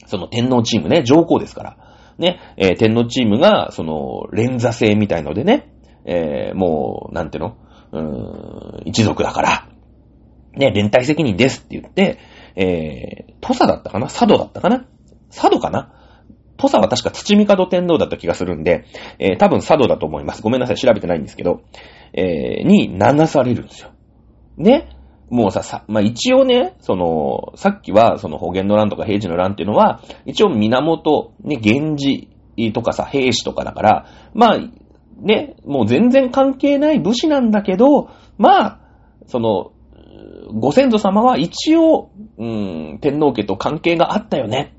[0.06, 1.78] その天皇チームね、上皇ですから。
[2.18, 5.72] ね、えー、天皇チームが、その、連座制みたいのでね、
[6.08, 7.58] えー、もう、なんていうの？
[7.92, 9.70] うーん、一族だから、
[10.56, 12.18] ね、連帯責任ですって言って、
[12.56, 14.08] えー、土佐だったかな？
[14.08, 14.88] 佐渡だったかな？
[15.30, 15.94] 佐渡かな？
[16.58, 18.86] 土佐は確か土見門天皇だった気がするんで、
[19.20, 20.42] えー、多分佐渡だと思います。
[20.42, 21.62] ごめんなさい、調べてないんですけど、
[22.14, 23.92] えー、に流されるんですよ。
[24.58, 24.90] ね？
[25.30, 34.60] もうさ、さ、まあ、一応ね、その、さっきは、その、保元の乱とか平治の乱っていうのは、一応源、ね、源氏とかさ、兵士とかだから、まあ、
[35.20, 38.80] ね、もう全然関係ない武士なんだけど、まあ、
[39.26, 39.72] その、
[40.54, 44.74] ご先祖様は一応、うん、天皇家と関係があったよね。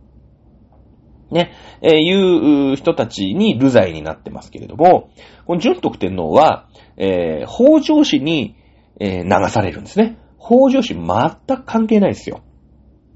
[1.30, 5.11] ね、えー、いう人たちに流罪になってますけれども、
[5.47, 8.57] この純徳天皇は、えー、北条氏に、
[8.99, 10.16] えー、流されるんですね。
[10.39, 12.41] 北条氏全く関係ないですよ。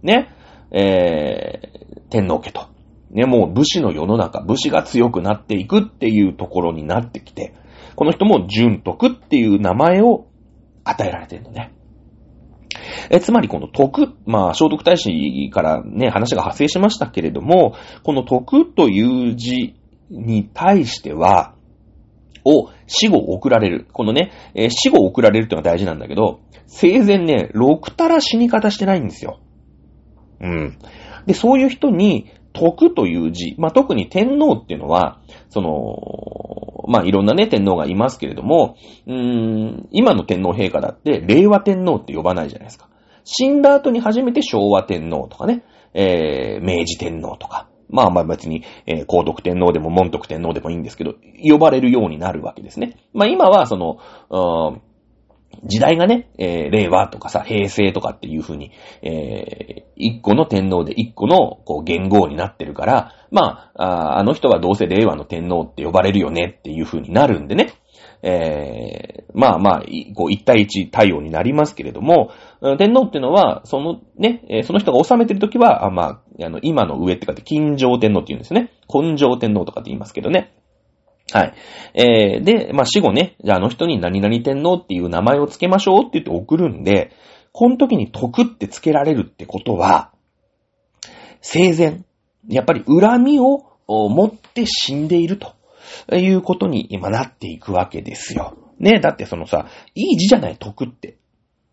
[0.03, 0.29] ね、
[0.71, 2.72] えー、天皇家と。
[3.13, 7.55] ね、もう武士の世の中、武士が強くなっていくっていうところになってきて、
[7.95, 10.27] この人も純徳っていう名前を
[10.85, 11.73] 与えられてるのね。
[13.11, 19.75] え、つまりこの徳、まあ、聖徳太子からね、話が発生しましたけれども、この徳という字
[20.11, 21.55] に対しては、
[22.45, 23.87] を死後送られる。
[23.93, 29.41] このね、えー、死後送られるってのが大事なんだけど、生前ね、六たら死に方してないんですよ。
[30.41, 30.79] うん。
[31.27, 35.97] で、そういう人に、徳という字、まあ、特に天皇っていうのは、その、
[36.89, 38.77] まあ、いろんなね、天皇がいますけれども、
[39.07, 42.89] うーん、今の天皇陛下だって、令和天皇って呼ばないじゃないですか。
[43.25, 52.97] 死んだ後に初めて昭和天皇とかね、えー、明治天皇とか、まあまあ別に、えー、皇徳天皇でも門徳天皇でもいいんですけど、呼ばれるようになるわけですね。
[53.13, 53.99] まあ今はその、
[54.31, 54.92] うん
[55.65, 67.75] 時代がね、えー、令和とかさ、平成とかっていう風に、えー、一個の天皇で一個の、こう、元号になってるから、まあ、あの人はどうせ令和の天皇って呼ばれるよねっていう風になるんでね。
[68.25, 69.83] えー、まあまあ、
[70.15, 72.31] こう、一対一対応になりますけれども、
[72.79, 78.71] 天皇っていうのは、そのね、その人が治めてるときは、あまあ、あの、今の上ってかって、金城天皇って言うんですね。
[78.93, 80.55] 根性天皇とかって言いますけどね。
[81.33, 81.55] はい。
[81.95, 87.13] えー、で、まあ、死後ね、じゃああの人に何々天皇っていう名前を付けましょうって言って送るんで、
[87.53, 90.13] この時に徳って付けられるってことは、
[91.41, 92.03] 生前、
[92.49, 95.55] やっぱり恨みを持って死んでいると
[96.15, 98.57] いうことに今なっていくわけですよ。
[98.79, 101.17] ね、だってそのさ、いい字じゃない、徳って。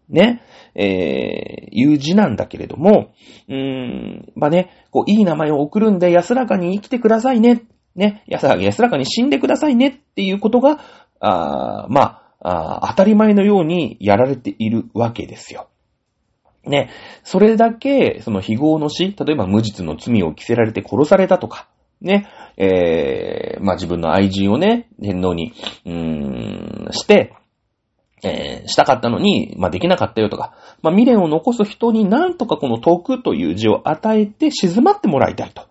[0.09, 0.41] ね、
[0.73, 3.13] えー、いう字なんだけれども、
[3.47, 7.63] うーん、まあね、こう、いい名前を送るんで安らかに生きてくださいね。
[7.95, 10.79] ね、安ら安らかに死んでくださいねっていうことが、
[11.19, 15.67] あまあ、あ当たり前のようにやられているわけですよ。
[16.65, 16.89] ね、
[17.23, 21.67] それだけ、その非業の死、例えば無実の罪を着せられて殺されたとか、
[22.01, 22.27] ね、
[22.57, 25.53] えー、まあ自分の愛人をね、天皇に、
[25.85, 27.33] うーん、して、
[28.21, 35.68] えー、したかったのに、まあ、できなかったよとか、まあ、未練を残す人になんとかこの徳という字を与えて静まってもらいたいと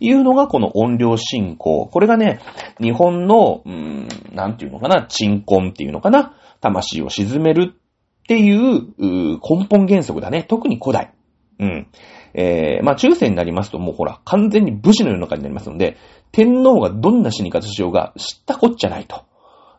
[0.00, 1.88] いうのがこの音量信仰。
[1.90, 2.40] これがね、
[2.80, 10.42] 日本の、うーん、なんていうのかな、鎮魂っていうのかな、魂を沈めるっていうう根本原則だね。
[10.42, 11.12] 特に古代。
[11.58, 11.86] うん。
[12.34, 15.96] えー、まあ中世になりますともうほら、完全に武士の世の中になりますので、
[16.32, 19.24] 天皇がどんな死に方しようが知ったこっちゃないと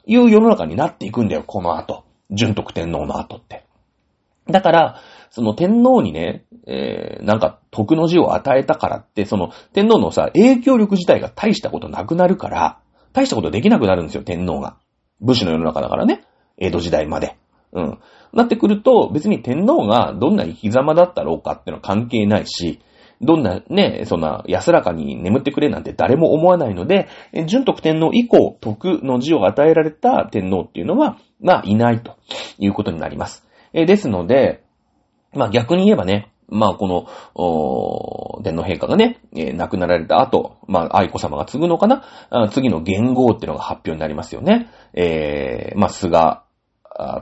[0.05, 2.03] いう世の中になっていくんだよ、この後。
[2.31, 3.65] 純徳天皇の後って。
[4.49, 12.79] だから、その天皇にね、えー、なんか徳の字を与えたからって、その天皇のさ、影響力自体が大したことなくなるから、
[13.13, 14.77] 大したことできなくなるんですよ、天皇が。
[15.21, 16.25] 武士の世の中だからね。
[16.57, 17.37] 江戸時代まで。
[17.71, 17.99] うん。
[18.33, 22.81] なってくると、別に天皇がどんな生き様だったろうかってのは関係ないし、
[23.21, 27.07] どんなね、そんな安らかに眠ってくれなんて誰も思わないので、
[27.47, 32.17] 純徳天皇以降、徳の字を与えられた天皇っていうのは、まあ、いないと
[32.59, 33.47] いうことになります。
[33.73, 34.63] えですので、
[35.33, 42.03] まあ逆に言えばね、まあこの、お天皇陛下がね、えー、亡くなられた後、まあ愛子様が継ぐのかな？
[42.51, 44.69] 次の元号っていうのが発表になりますよね。
[44.93, 46.39] えー、まあ菅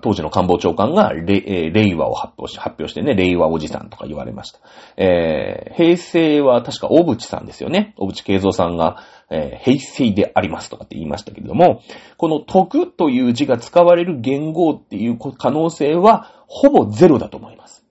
[0.02, 4.60] 当時の官房長官が令和を発表し、発表してね、令和おじさんとか言われました。
[4.96, 7.94] えー、平成は確か小渕さんですよね。
[7.98, 11.82] 小渕慶三さんが、えー、平成でありますとかって言いましたけれども、
[12.16, 17.85] この徳という字が使われる言語っていう可能性はほぼゼロだと思います。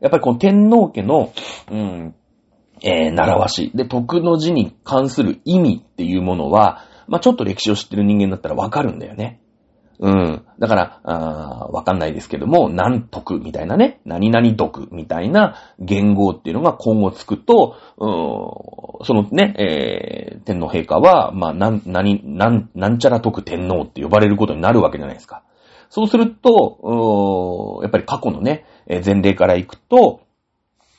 [0.00, 1.32] やっぱりこの天皇家の、
[1.70, 2.14] うん、
[2.82, 3.72] えー、習わし。
[3.74, 9.40] で、徳の字に関する意味っていうものは、まあ、ちょっと歴史を知ってる人間だったらわかるんだよね。
[10.00, 10.44] うん。
[10.60, 25.42] だから、あわかんないですけども、何徳みたいなね、何々徳みたいな言語っていうのが今後つくと、うん、そのね、えー、天皇陛下は、まあ、なん、何、なん、ちゃら徳天皇って呼ばれることになるわけじゃないですか。
[25.90, 28.66] そうすると、うんやっぱり過去のね、
[29.04, 30.20] 前例からいくと、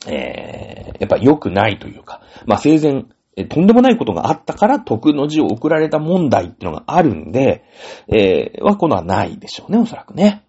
[0.08, 7.64] えー、やっぱ良くないというか、まあ、生前、えとんでもないことがあったから徳の字を送られた問題っていうのがあるんで、
[8.08, 10.44] えー、はこのはないでしょうね、おそらくね。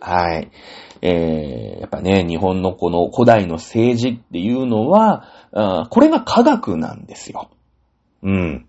[0.00, 0.50] はい。
[1.02, 7.50] えー、やっぱね、日本のこの古代の政治っていうのは、これが科学なんですよ。
[8.22, 8.66] うん。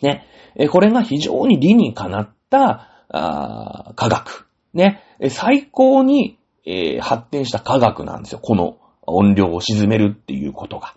[0.00, 0.26] ね。
[0.56, 4.46] えこれが非常に理にかなったあ科学。
[4.72, 5.02] ね。
[5.30, 8.38] 最高に、えー、発展した科学なんですよ。
[8.40, 10.94] この音量を沈めるっていうことが。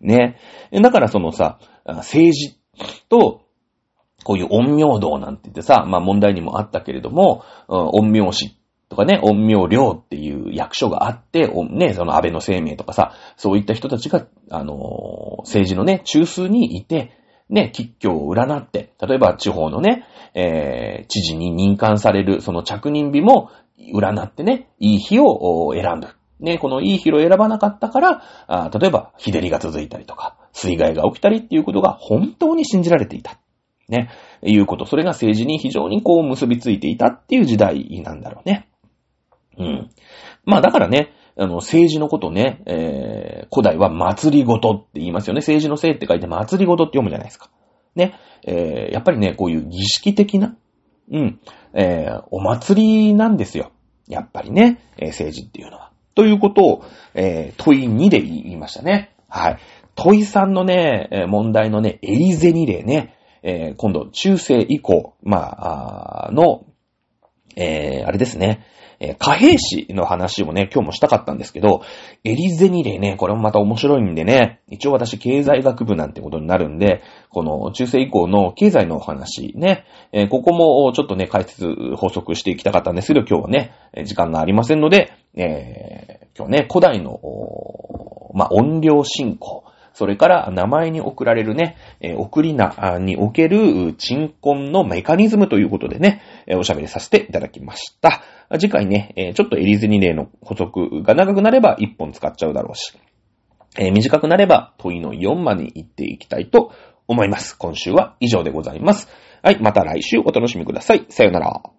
[0.00, 0.38] ね。
[0.72, 2.58] だからそのさ、政治
[3.08, 3.42] と、
[4.24, 17.12] こういう陰陽道なんて言ってさ、まあ問題にもあったけれども、陰陽師とかね、陰陽寮っていう役所があって、ね、その安倍の生命とかさ、そういった人たちが、あのー、政治のね、中枢にいて、
[17.48, 23.50] ね、吉居を占って、例えば地方のね、えー、知事に任官される、その着任日も
[23.94, 26.08] 占ってね、いい日を選ぶ。
[26.40, 33.38] ね、このいい日を選ばなかったから、あ例えば、日照りが続いたりとか、水害が起きたりっていうことが本当に信じられていた。
[33.88, 34.10] ね、
[34.42, 34.84] いうこと。
[34.84, 38.68] それが政治に非常にこう結びついていたっていう時代なんだろうね。
[39.58, 39.90] うん。
[40.44, 45.38] まあだからね、あの、政治のことね、えー、古代は祭りごとって言いますよね。
[45.38, 47.48] 政治のせいって書いて祭りごとって読むじゃないですか。
[47.94, 48.14] ね。
[48.46, 50.56] えー、やっぱりね、こういう儀式的な、
[51.10, 51.40] うん、
[51.74, 53.72] えー、お祭りなんですよ。
[54.06, 55.92] やっぱりね、えー、政治っていうのは。
[56.14, 59.14] ということを、えー、問い2で言いましたね。
[59.28, 59.58] はい。
[59.94, 66.64] 問い3のね、問題のね、エリゼニ例ね、えー、今度、中世以降、まあ、あの、
[67.56, 68.64] えー、あれですね、
[69.00, 71.82] えー、貨幣史の話をね、今日もしたかったんですけど、
[72.24, 83.72] エリゼニレね、これもまた面白いんでね、一応私経済学部なんてことになるんで、この中世以降の経済のお話ね、えー、ここもちょっとね、解説、補足していきたかったんですけど、今日はね、
[84.04, 87.20] 時間がありませんので、えー、今日ね、古代の、
[88.34, 89.64] まあ、音量進行、
[89.98, 98.22] それから名前に送られるね、えー、送り名における鎮魂のメカニズムということでね、えー、おしゃべりさせていただきました。
[98.52, 102.98] 次回ね、えー、ちょっとエリズニ例の補足が長くなれば1本使っちゃうだろうし、
[103.78, 106.72] えー、短くなれば問いの4まで行っていきたいと
[107.06, 107.56] 思います。
[107.56, 109.08] 今週は以上でございます。
[109.42, 111.06] はい、また来週お楽しみください。
[111.08, 111.77] さよなら。